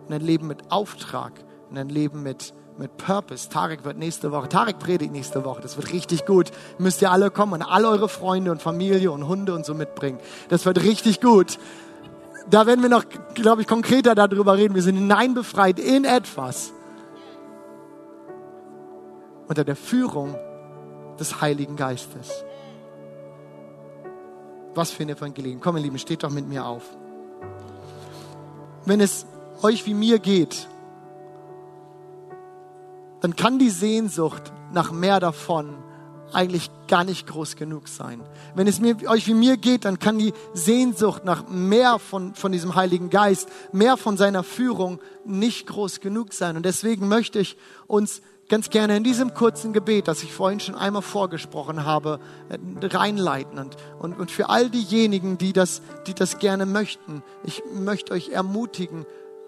in 0.09 0.15
ein 0.15 0.21
Leben 0.21 0.47
mit 0.47 0.71
Auftrag, 0.71 1.33
in 1.69 1.77
ein 1.77 1.89
Leben 1.89 2.23
mit 2.23 2.53
mit 2.79 2.97
Purpose. 2.97 3.49
Tarek 3.49 3.83
wird 3.83 3.97
nächste 3.97 4.31
Woche, 4.31 4.47
Tarek 4.49 4.79
predigt 4.79 5.11
nächste 5.11 5.43
Woche. 5.43 5.61
Das 5.61 5.75
wird 5.75 5.91
richtig 5.91 6.25
gut. 6.25 6.51
Müsst 6.79 7.01
ihr 7.01 7.11
alle 7.11 7.29
kommen 7.29 7.53
und 7.53 7.61
alle 7.61 7.89
eure 7.89 8.09
Freunde 8.09 8.51
und 8.51 8.61
Familie 8.61 9.11
und 9.11 9.27
Hunde 9.27 9.53
und 9.53 9.65
so 9.65 9.73
mitbringen. 9.73 10.17
Das 10.47 10.65
wird 10.65 10.81
richtig 10.81 11.21
gut. 11.21 11.59
Da 12.49 12.65
werden 12.65 12.81
wir 12.81 12.89
noch, 12.89 13.03
glaube 13.35 13.61
ich, 13.61 13.67
konkreter 13.67 14.15
darüber 14.15 14.57
reden. 14.57 14.73
Wir 14.73 14.81
sind 14.81 14.95
hineinbefreit 14.95 15.77
in 15.77 16.05
etwas. 16.05 16.71
Unter 19.47 19.63
der 19.63 19.75
Führung 19.75 20.35
des 21.19 21.41
Heiligen 21.41 21.75
Geistes. 21.75 22.45
Was 24.73 24.91
für 24.91 25.03
ein 25.03 25.09
Evangelium. 25.09 25.59
Komm, 25.59 25.77
ihr 25.77 25.83
Lieben, 25.83 25.99
steht 25.99 26.23
doch 26.23 26.29
mit 26.29 26.47
mir 26.47 26.65
auf. 26.65 26.83
Wenn 28.85 29.01
es 29.01 29.25
euch 29.61 29.85
wie 29.85 29.93
mir 29.93 30.19
geht, 30.19 30.67
dann 33.21 33.35
kann 33.35 33.59
die 33.59 33.69
Sehnsucht 33.69 34.51
nach 34.71 34.91
mehr 34.91 35.19
davon 35.19 35.75
eigentlich 36.33 36.69
gar 36.87 37.03
nicht 37.03 37.27
groß 37.27 37.55
genug 37.55 37.87
sein. 37.87 38.21
Wenn 38.55 38.67
es 38.67 38.79
mir, 38.79 38.95
euch 39.07 39.27
wie 39.27 39.33
mir 39.33 39.57
geht, 39.57 39.85
dann 39.85 39.99
kann 39.99 40.19
die 40.19 40.33
Sehnsucht 40.53 41.25
nach 41.25 41.47
mehr 41.49 41.99
von, 41.99 42.35
von 42.35 42.51
diesem 42.51 42.75
Heiligen 42.75 43.09
Geist, 43.09 43.49
mehr 43.71 43.97
von 43.97 44.17
seiner 44.17 44.43
Führung 44.43 44.99
nicht 45.25 45.67
groß 45.67 45.99
genug 46.01 46.33
sein. 46.33 46.55
Und 46.55 46.65
deswegen 46.65 47.07
möchte 47.07 47.39
ich 47.39 47.57
uns 47.87 48.21
ganz 48.47 48.69
gerne 48.69 48.97
in 48.97 49.03
diesem 49.03 49.33
kurzen 49.33 49.73
Gebet, 49.73 50.07
das 50.07 50.23
ich 50.23 50.33
vorhin 50.33 50.59
schon 50.59 50.75
einmal 50.75 51.03
vorgesprochen 51.03 51.85
habe, 51.85 52.19
reinleiten. 52.81 53.59
Und, 53.59 53.77
und, 53.99 54.19
und 54.19 54.31
für 54.31 54.49
all 54.49 54.69
diejenigen, 54.69 55.37
die 55.37 55.53
das, 55.53 55.81
die 56.07 56.15
das 56.15 56.39
gerne 56.39 56.65
möchten, 56.65 57.23
ich 57.43 57.63
möchte 57.73 58.13
euch 58.13 58.29
ermutigen, 58.29 59.05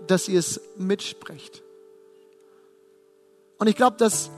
dass 0.08 0.28
ihr 0.28 0.40
es 0.40 0.62
mitsprecht. 0.78 1.64
Und 3.62 3.68
ich 3.68 3.76
glaube, 3.76 3.96
dass 3.98 4.32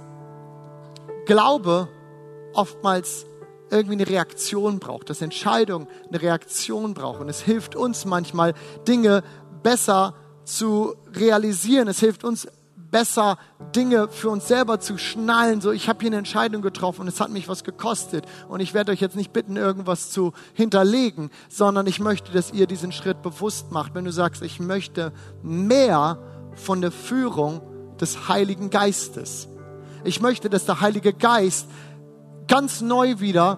Glaube 1.26 1.88
oftmals 2.54 3.26
irgendwie 3.72 3.94
eine 3.94 4.10
Reaktion 4.10 4.80
braucht, 4.80 5.10
dass 5.10 5.22
Entscheidung 5.22 5.88
eine 6.10 6.22
Reaktion 6.22 6.94
braucht. 6.94 7.22
Und 7.22 7.30
es 7.30 7.40
hilft 7.40 7.78
uns 7.78 8.04
manchmal, 8.04 8.54
Dinge 8.86 9.24
besser 9.64 10.14
zu 10.44 10.96
realisieren. 11.14 11.88
Es 11.88 12.02
hilft 12.02 12.26
uns 12.26 12.50
besser, 12.76 13.38
Dinge 13.74 14.10
für 14.10 14.30
uns 14.30 14.50
selber 14.50 14.82
zu 14.82 14.98
schnallen. 14.98 15.62
So, 15.62 15.72
ich 15.72 15.88
habe 15.88 16.02
hier 16.02 16.10
eine 16.10 16.18
Entscheidung 16.18 16.62
getroffen 16.62 17.04
und 17.04 17.08
es 17.08 17.22
hat 17.22 17.30
mich 17.30 17.48
was 17.48 17.64
gekostet. 17.64 18.26
Und 18.50 18.60
ich 18.60 18.74
werde 18.74 18.92
euch 18.92 19.00
jetzt 19.00 19.16
nicht 19.16 19.32
bitten, 19.32 19.56
irgendwas 19.56 20.12
zu 20.12 20.34
hinterlegen, 20.54 21.32
sondern 21.48 21.88
ich 21.88 22.02
möchte, 22.02 22.34
dass 22.34 22.52
ihr 22.52 22.68
diesen 22.68 22.92
Schritt 22.92 23.22
bewusst 23.22 23.72
macht. 23.72 23.96
Wenn 23.96 24.04
du 24.04 24.12
sagst, 24.12 24.42
ich 24.42 24.60
möchte 24.60 25.14
mehr 25.42 26.18
von 26.56 26.82
der 26.82 26.92
Führung 26.92 27.62
des 28.00 28.28
Heiligen 28.28 28.70
Geistes. 28.70 29.48
Ich 30.04 30.22
möchte, 30.22 30.50
dass 30.50 30.66
der 30.66 30.82
Heilige 30.82 31.14
Geist 31.14 31.68
ganz 32.48 32.82
neu 32.82 33.20
wieder 33.20 33.58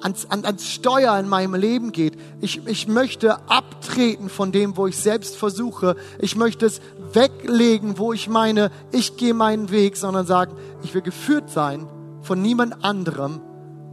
ans, 0.00 0.26
ans 0.30 0.68
Steuer 0.68 1.18
in 1.18 1.28
meinem 1.28 1.54
Leben 1.54 1.92
geht. 1.92 2.16
Ich, 2.40 2.66
ich 2.66 2.88
möchte 2.88 3.48
abtreten 3.48 4.28
von 4.28 4.52
dem, 4.52 4.76
wo 4.76 4.86
ich 4.86 4.96
selbst 4.96 5.36
versuche. 5.36 5.96
Ich 6.18 6.36
möchte 6.36 6.66
es 6.66 6.80
weglegen, 7.12 7.98
wo 7.98 8.12
ich 8.12 8.28
meine, 8.28 8.70
ich 8.92 9.16
gehe 9.16 9.34
meinen 9.34 9.70
Weg, 9.70 9.96
sondern 9.96 10.26
sagen, 10.26 10.56
ich 10.82 10.94
will 10.94 11.02
geführt 11.02 11.50
sein 11.50 11.86
von 12.22 12.42
niemand 12.42 12.84
anderem 12.84 13.40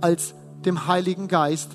als 0.02 0.34
dem 0.66 0.88
Heiligen 0.88 1.28
Geist. 1.28 1.72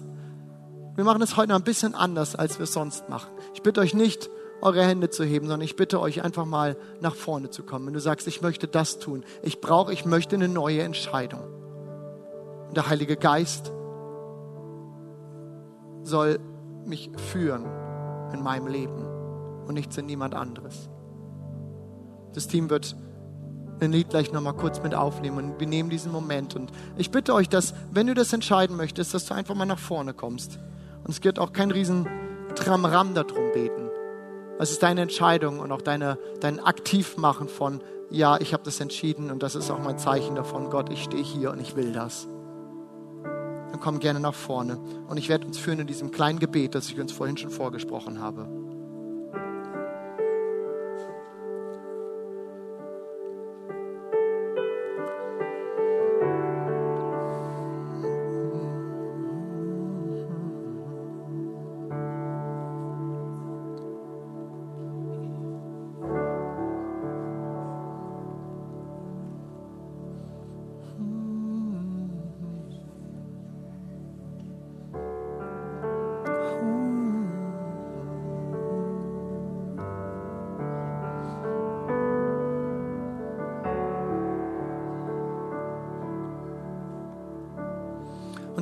wir 0.97 1.05
machen 1.05 1.23
es 1.23 1.37
heute 1.37 1.55
ein 1.55 1.63
bisschen 1.63 1.95
anders, 1.95 2.35
als 2.35 2.59
wir 2.59 2.65
es 2.65 2.73
sonst 2.73 3.09
machen. 3.09 3.31
Ich 3.55 3.63
bitte 3.63 3.81
euch 3.81 3.95
nicht, 3.95 4.29
eure 4.61 4.83
Hände 4.85 5.11
zu 5.11 5.25
heben, 5.25 5.47
sondern 5.47 5.65
ich 5.65 5.77
bitte 5.77 6.01
euch 6.01 6.23
einfach 6.25 6.45
mal 6.45 6.77
nach 7.01 7.15
vorne 7.15 7.51
zu 7.51 7.63
kommen. 7.63 7.87
Wenn 7.87 7.95
du 7.95 8.01
sagst, 8.01 8.27
ich 8.27 8.43
möchte 8.43 8.67
das 8.67 8.99
tun, 8.99 9.25
ich 9.43 9.61
brauche, 9.61 9.93
ich 9.93 10.05
möchte 10.05 10.37
eine 10.37 10.49
neue 10.49 10.83
Entscheidung. 10.83 11.43
Und 12.69 12.77
der 12.77 12.89
Heilige 12.89 13.17
Geist 13.17 13.73
soll 16.03 16.39
mich 16.85 17.11
führen 17.31 17.67
in 18.33 18.43
meinem 18.43 18.67
Leben 18.67 19.05
und 19.67 19.75
nichts 19.75 19.97
in 19.97 20.07
niemand 20.07 20.35
anderes. 20.35 20.89
Das 22.35 22.49
Team 22.49 22.71
wird 22.71 22.97
ein 23.81 23.93
Lied 23.93 24.11
gleich 24.11 24.33
nochmal 24.33 24.55
kurz 24.55 24.83
mit 24.83 24.95
aufnehmen 24.95 25.39
und 25.39 25.61
wir 25.61 25.67
nehmen 25.67 25.91
diesen 25.91 26.11
Moment. 26.11 26.57
Und 26.57 26.73
ich 26.97 27.11
bitte 27.11 27.35
euch, 27.35 27.49
dass, 27.49 27.75
wenn 27.93 28.07
du 28.07 28.15
das 28.15 28.33
entscheiden 28.33 28.77
möchtest, 28.77 29.15
dass 29.15 29.27
du 29.27 29.35
einfach 29.35 29.55
mal 29.55 29.67
nach 29.67 29.79
vorne 29.79 30.15
kommst. 30.15 30.59
Und 31.05 31.11
es 31.11 31.23
wird 31.23 31.39
auch 31.39 31.53
kein 31.53 31.71
riesen 31.71 32.07
Tramram 32.55 33.15
darum 33.15 33.53
beten. 33.53 33.88
Es 34.61 34.73
ist 34.73 34.83
deine 34.83 35.03
Entscheidung 35.03 35.61
und 35.61 35.71
auch 35.71 35.83
deine, 35.83 36.19
dein 36.41 36.59
Aktivmachen 36.59 37.49
von, 37.49 37.81
ja, 38.11 38.41
ich 38.41 38.53
habe 38.53 38.65
das 38.65 38.81
entschieden 38.81 39.31
und 39.31 39.43
das 39.43 39.55
ist 39.55 39.71
auch 39.71 39.79
mein 39.79 39.99
Zeichen 39.99 40.35
davon, 40.35 40.69
Gott, 40.69 40.91
ich 40.91 41.05
stehe 41.05 41.23
hier 41.23 41.53
und 41.53 41.61
ich 41.61 41.77
will 41.77 41.93
das. 41.93 42.27
Dann 43.23 43.79
komm 43.81 44.01
gerne 44.01 44.19
nach 44.19 44.35
vorne 44.35 44.79
und 45.09 45.17
ich 45.17 45.29
werde 45.29 45.47
uns 45.47 45.59
führen 45.59 45.79
in 45.79 45.87
diesem 45.87 46.11
kleinen 46.11 46.41
Gebet, 46.41 46.75
das 46.75 46.89
ich 46.91 46.99
uns 46.99 47.13
vorhin 47.13 47.37
schon 47.37 47.51
vorgesprochen 47.51 48.21
habe. 48.21 48.49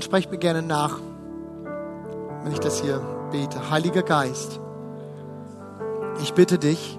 Sprecht 0.06 0.30
mir 0.30 0.38
gerne 0.38 0.62
nach, 0.62 1.00
wenn 2.44 2.52
ich 2.52 2.60
das 2.60 2.80
hier 2.80 3.00
bete. 3.32 3.72
Heiliger 3.72 4.04
Geist, 4.04 4.60
ich 6.22 6.32
bitte 6.32 6.58
dich, 6.58 6.96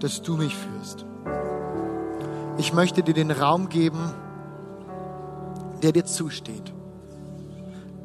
dass 0.00 0.22
du 0.22 0.38
mich 0.38 0.56
führst. 0.56 1.04
Ich 2.56 2.72
möchte 2.72 3.02
dir 3.02 3.12
den 3.12 3.30
Raum 3.30 3.68
geben, 3.68 4.10
der 5.82 5.92
dir 5.92 6.06
zusteht. 6.06 6.72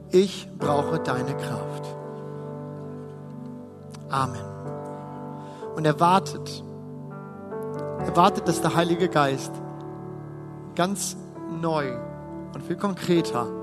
Ich 0.10 0.50
brauche 0.60 1.00
deine 1.00 1.34
Kraft. 1.38 1.96
Amen. 4.10 4.44
Und 5.78 5.86
er 5.86 5.98
wartet, 5.98 6.62
er 8.06 8.16
wartet, 8.18 8.50
dass 8.50 8.62
der 8.62 8.76
Heilige 8.76 9.08
Geist 9.08 9.54
ganz 10.76 11.16
neu 11.62 11.94
und 12.54 12.66
viel 12.66 12.76
konkreter 12.76 13.61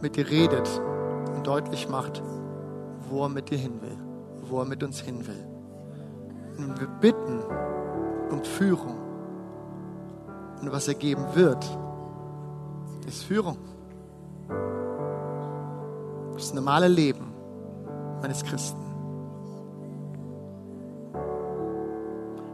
mit 0.00 0.16
dir 0.16 0.28
redet 0.28 0.68
und 1.34 1.46
deutlich 1.46 1.88
macht, 1.88 2.22
wo 3.08 3.24
er 3.24 3.28
mit 3.28 3.50
dir 3.50 3.58
hin 3.58 3.80
will, 3.80 3.98
wo 4.42 4.60
er 4.60 4.64
mit 4.64 4.82
uns 4.82 5.00
hin 5.00 5.26
will. 5.26 5.46
Und 6.58 6.80
wir 6.80 6.86
bitten 6.86 7.40
um 8.30 8.44
Führung. 8.44 8.96
Und 10.60 10.72
was 10.72 10.88
er 10.88 10.94
geben 10.94 11.24
wird, 11.34 11.64
ist 13.06 13.24
Führung. 13.24 13.58
Das 16.34 16.52
normale 16.52 16.88
Leben 16.88 17.32
eines 18.22 18.44
Christen. 18.44 18.82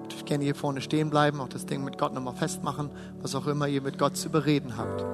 Ich 0.03 0.09
dürft 0.09 0.27
gerne 0.27 0.45
hier 0.45 0.55
vorne 0.55 0.81
stehen 0.81 1.11
bleiben, 1.11 1.41
auch 1.41 1.49
das 1.49 1.67
Ding 1.67 1.85
mit 1.85 1.99
Gott 1.99 2.15
nochmal 2.15 2.35
festmachen, 2.35 2.91
was 3.21 3.35
auch 3.35 3.47
immer 3.47 3.67
ihr 3.67 3.83
mit 3.83 3.99
Gott 3.99 4.17
zu 4.17 4.31
bereden 4.31 4.77
habt. 4.77 5.05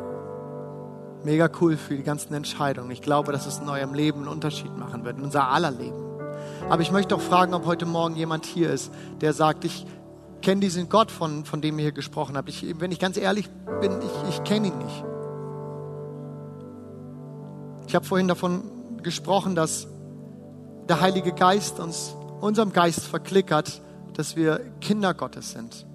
Mega 1.25 1.51
cool 1.61 1.77
für 1.77 1.97
die 1.97 2.03
ganzen 2.03 2.33
Entscheidungen. 2.35 2.91
Ich 2.91 3.03
glaube, 3.03 3.33
dass 3.33 3.47
es 3.47 3.59
in 3.59 3.69
eurem 3.69 3.95
Leben 3.95 4.21
einen 4.21 4.29
Unterschied 4.29 4.77
machen 4.77 5.05
wird, 5.05 5.19
in 5.19 5.25
unser 5.25 5.49
aller 5.49 5.71
Leben. 5.71 6.11
Aber 6.69 6.83
ich 6.83 6.93
möchte 6.93 7.15
auch 7.15 7.21
fragen, 7.21 7.55
ob 7.55 7.67
heute 7.67 7.87
Morgen 7.87 8.17
jemand 8.17 8.47
hier 8.47 8.71
ist, 8.71 8.93
der 9.21 9.33
sagt, 9.33 9.65
ich 9.65 9.87
kenne 10.43 10.61
diesen 10.61 10.89
Gott, 10.89 11.11
von, 11.11 11.45
von 11.45 11.61
dem 11.61 11.79
ihr 11.79 11.85
hier 11.85 11.93
gesprochen 11.93 12.37
habt. 12.37 12.49
Ich, 12.49 12.81
wenn 12.81 12.93
ich 12.93 12.99
ganz 12.99 13.17
ehrlich 13.17 13.49
bin, 13.81 13.93
ich, 14.01 14.29
ich 14.31 14.45
kenne 14.45 14.69
ihn 14.69 14.79
nicht. 14.79 15.05
Ich 17.87 17.95
habe 17.95 18.07
vorhin 18.07 18.29
davon 18.29 18.63
gesprochen, 19.03 19.55
dass 19.55 19.89
der 20.89 21.01
Heilige 21.01 21.33
Geist 21.33 21.81
uns 21.81 22.15
unserem 22.41 22.73
Geist 22.73 23.01
verklickert, 23.07 23.83
dass 24.15 24.37
wir 24.37 24.61
Kinder 24.81 25.15
Gottes 25.15 25.53
sind. 25.53 25.87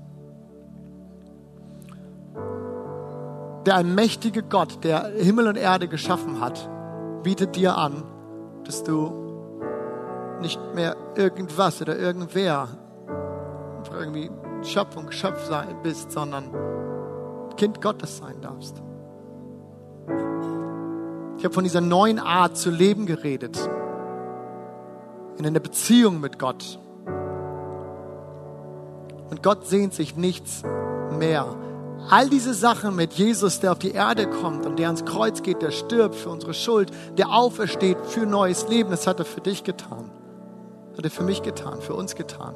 Der 3.66 3.76
allmächtige 3.76 4.44
Gott, 4.44 4.84
der 4.84 5.12
Himmel 5.18 5.48
und 5.48 5.58
Erde 5.58 5.88
geschaffen 5.88 6.40
hat, 6.40 6.70
bietet 7.24 7.56
dir 7.56 7.78
an, 7.78 8.04
dass 8.64 8.84
du 8.84 9.26
nicht 10.42 10.60
mehr 10.76 10.96
irgendwas 11.16 11.82
oder 11.82 11.98
irgendwer, 11.98 12.68
irgendwie 13.92 14.30
Schöpfung, 14.64 15.08
Geschöpf 15.08 15.46
sein 15.46 15.76
bist, 15.84 16.12
sondern 16.12 16.52
Kind 17.58 17.82
Gottes 17.82 18.18
sein 18.18 18.42
darfst. 18.42 18.82
Ich 21.38 21.44
habe 21.44 21.54
von 21.54 21.64
dieser 21.64 21.82
neuen 21.82 22.20
Art 22.20 22.58
zu 22.58 22.70
leben 22.70 23.06
geredet, 23.06 23.58
in 25.38 25.46
einer 25.46 25.60
Beziehung 25.60 26.20
mit 26.20 26.40
Gott. 26.40 26.80
Und 29.30 29.44
Gott 29.44 29.66
sehnt 29.66 29.94
sich 29.94 30.16
nichts 30.16 30.64
mehr 31.18 31.46
All 32.10 32.30
diese 32.30 32.54
Sachen 32.54 32.96
mit 32.96 33.14
Jesus, 33.14 33.60
der 33.60 33.72
auf 33.72 33.80
die 33.80 33.92
Erde 33.92 34.30
kommt 34.30 34.66
und 34.66 34.78
der 34.78 34.88
ans 34.88 35.06
Kreuz 35.06 35.42
geht, 35.42 35.64
der 35.64 35.72
stirbt 35.72 36.16
für 36.16 36.30
unsere 36.30 36.54
Schuld, 36.54 36.92
der 37.18 37.32
aufersteht 37.32 37.98
für 38.06 38.28
neues 38.28 38.68
Leben, 38.68 38.92
das 38.92 39.08
hat 39.08 39.20
er 39.20 39.26
für 39.26 39.42
dich 39.42 39.64
getan. 39.64 40.12
Hat 40.96 41.04
er 41.04 41.10
für 41.10 41.24
mich 41.24 41.42
getan, 41.42 41.82
für 41.82 41.96
uns 41.96 42.16
getan. 42.16 42.54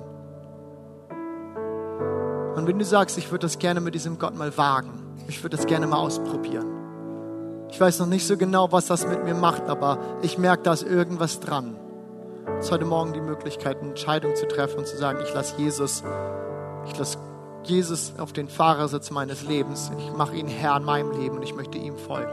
Und 2.55 2.67
wenn 2.67 2.77
du 2.77 2.85
sagst, 2.85 3.17
ich 3.17 3.31
würde 3.31 3.47
das 3.47 3.57
gerne 3.57 3.81
mit 3.81 3.95
diesem 3.95 4.19
Gott 4.19 4.35
mal 4.35 4.55
wagen, 4.55 4.91
ich 5.27 5.43
würde 5.43 5.57
das 5.57 5.65
gerne 5.65 5.87
mal 5.87 5.97
ausprobieren. 5.97 6.67
Ich 7.71 7.79
weiß 7.79 7.99
noch 7.99 8.07
nicht 8.07 8.27
so 8.27 8.37
genau, 8.37 8.71
was 8.71 8.87
das 8.87 9.07
mit 9.07 9.23
mir 9.23 9.35
macht, 9.35 9.63
aber 9.63 9.99
ich 10.21 10.37
merke, 10.37 10.63
da 10.63 10.73
ist 10.73 10.83
irgendwas 10.83 11.39
dran. 11.39 11.75
Es 12.59 12.65
ist 12.65 12.71
heute 12.71 12.85
Morgen 12.85 13.13
die 13.13 13.21
Möglichkeit, 13.21 13.79
eine 13.79 13.89
Entscheidung 13.89 14.35
zu 14.35 14.47
treffen 14.47 14.79
und 14.79 14.87
zu 14.87 14.97
sagen, 14.97 15.19
ich 15.23 15.33
lasse 15.33 15.55
Jesus, 15.57 16.03
ich 16.85 16.97
lasse 16.97 17.17
Jesus 17.69 18.13
auf 18.17 18.33
den 18.33 18.49
Fahrersitz 18.49 19.11
meines 19.11 19.43
Lebens. 19.43 19.91
Ich 19.97 20.13
mache 20.13 20.35
ihn 20.35 20.47
Herr 20.47 20.77
in 20.77 20.83
meinem 20.83 21.11
Leben 21.11 21.37
und 21.37 21.43
ich 21.43 21.55
möchte 21.55 21.77
ihm 21.77 21.97
folgen. 21.97 22.31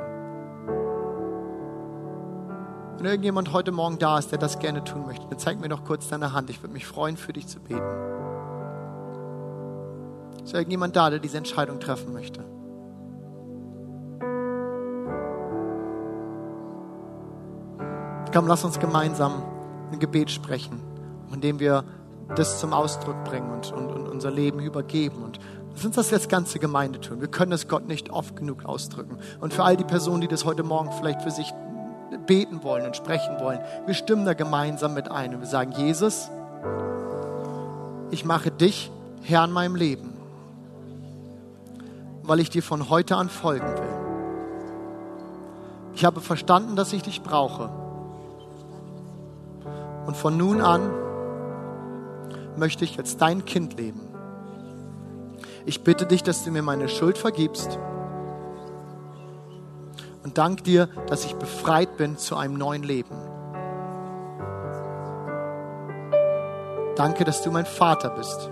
Wenn 2.97 3.05
irgendjemand 3.05 3.53
heute 3.53 3.73
Morgen 3.73 3.99
da 3.99 4.19
ist, 4.19 4.33
der 4.33 4.39
das 4.39 4.59
gerne 4.59 4.83
tun 4.83 5.07
möchte, 5.07 5.27
dann 5.29 5.39
zeig 5.39 5.61
mir 5.61 5.69
doch 5.69 5.85
kurz 5.85 6.09
deine 6.09 6.33
Hand. 6.33 6.49
Ich 6.49 6.63
würde 6.63 6.73
mich 6.73 6.87
freuen, 6.87 7.17
für 7.17 7.33
dich 7.33 7.47
zu 7.47 7.61
beten. 7.61 7.83
Ist 10.43 10.55
irgendjemand 10.55 10.97
da, 10.97 11.11
der 11.11 11.19
diese 11.19 11.37
Entscheidung 11.37 11.79
treffen 11.79 12.13
möchte? 12.13 12.45
Komm, 18.33 18.47
lass 18.47 18.65
uns 18.65 18.79
gemeinsam 18.79 19.43
ein 19.93 19.99
Gebet 19.99 20.31
sprechen, 20.31 20.81
in 21.33 21.41
dem 21.41 21.59
wir 21.59 21.85
das 22.35 22.59
zum 22.61 22.73
Ausdruck 22.73 23.25
bringen 23.25 23.51
und, 23.51 23.73
und, 23.73 23.93
und 23.93 24.09
unser 24.09 24.31
Leben 24.31 24.61
übergeben. 24.61 25.23
Und 25.23 25.39
lass 25.75 25.85
uns 25.85 25.97
das 25.97 26.13
als 26.13 26.29
ganze 26.29 26.59
Gemeinde 26.59 27.01
tun. 27.01 27.21
Wir 27.21 27.29
können 27.29 27.53
es 27.53 27.69
Gott 27.69 27.87
nicht 27.87 28.11
oft 28.11 28.37
genug 28.37 28.65
ausdrücken. 28.65 29.19
Und 29.41 29.55
für 29.55 29.63
all 29.65 29.77
die 29.77 29.85
Personen, 29.85 30.21
die 30.21 30.29
das 30.29 30.45
heute 30.45 30.63
Morgen 30.63 30.91
vielleicht 30.93 31.23
für 31.23 31.31
sich 31.31 31.53
beten 32.27 32.63
wollen 32.63 32.85
und 32.85 32.97
sprechen 32.97 33.39
wollen, 33.41 33.61
wir 33.87 33.95
stimmen 33.95 34.25
da 34.25 34.35
gemeinsam 34.35 34.95
mit 34.95 35.11
ein 35.11 35.35
und 35.35 35.41
wir 35.41 35.47
sagen, 35.47 35.73
Jesus, 35.73 36.31
ich 38.11 38.25
mache 38.25 38.51
dich 38.51 38.91
Herr 39.23 39.45
in 39.45 39.53
meinem 39.53 39.77
Leben, 39.77 40.13
weil 42.23 42.41
ich 42.41 42.51
dir 42.51 42.63
von 42.63 42.91
heute 42.91 43.17
an 43.17 43.29
folgen 43.29 43.67
will. 43.67 44.07
Ich 45.95 46.05
habe 46.05 46.21
verstanden, 46.21 46.77
dass 46.77 46.93
ich 46.93 47.03
dich 47.03 47.23
brauche. 47.23 47.71
Und 50.07 50.17
von 50.17 50.37
nun 50.37 50.61
an 50.61 50.91
möchte 52.59 52.85
ich 52.85 52.99
als 52.99 53.17
dein 53.17 53.45
Kind 53.45 53.79
leben. 53.79 54.01
Ich 55.65 55.83
bitte 55.83 56.07
dich, 56.07 56.23
dass 56.23 56.45
du 56.45 56.51
mir 56.51 56.63
meine 56.63 56.89
Schuld 56.89 57.19
vergibst 57.19 57.79
und 60.23 60.39
dank 60.39 60.65
dir, 60.65 60.89
dass 61.07 61.25
ich 61.25 61.35
befreit 61.37 61.97
bin 61.97 62.19
zu 62.19 62.37
einem 62.37 62.55
neuen 62.55 62.83
Leben. 62.83 63.17
Danke, 66.97 67.25
dass 67.25 67.43
du 67.43 67.51
mein 67.51 67.67
Vater 67.67 68.11
bist 68.11 68.51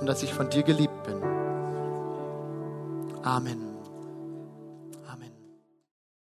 und 0.00 0.06
dass 0.06 0.22
ich 0.22 0.34
von 0.34 0.50
dir 0.50 0.64
geliebt 0.64 1.02
bin. 1.04 1.22
Amen. 3.22 3.71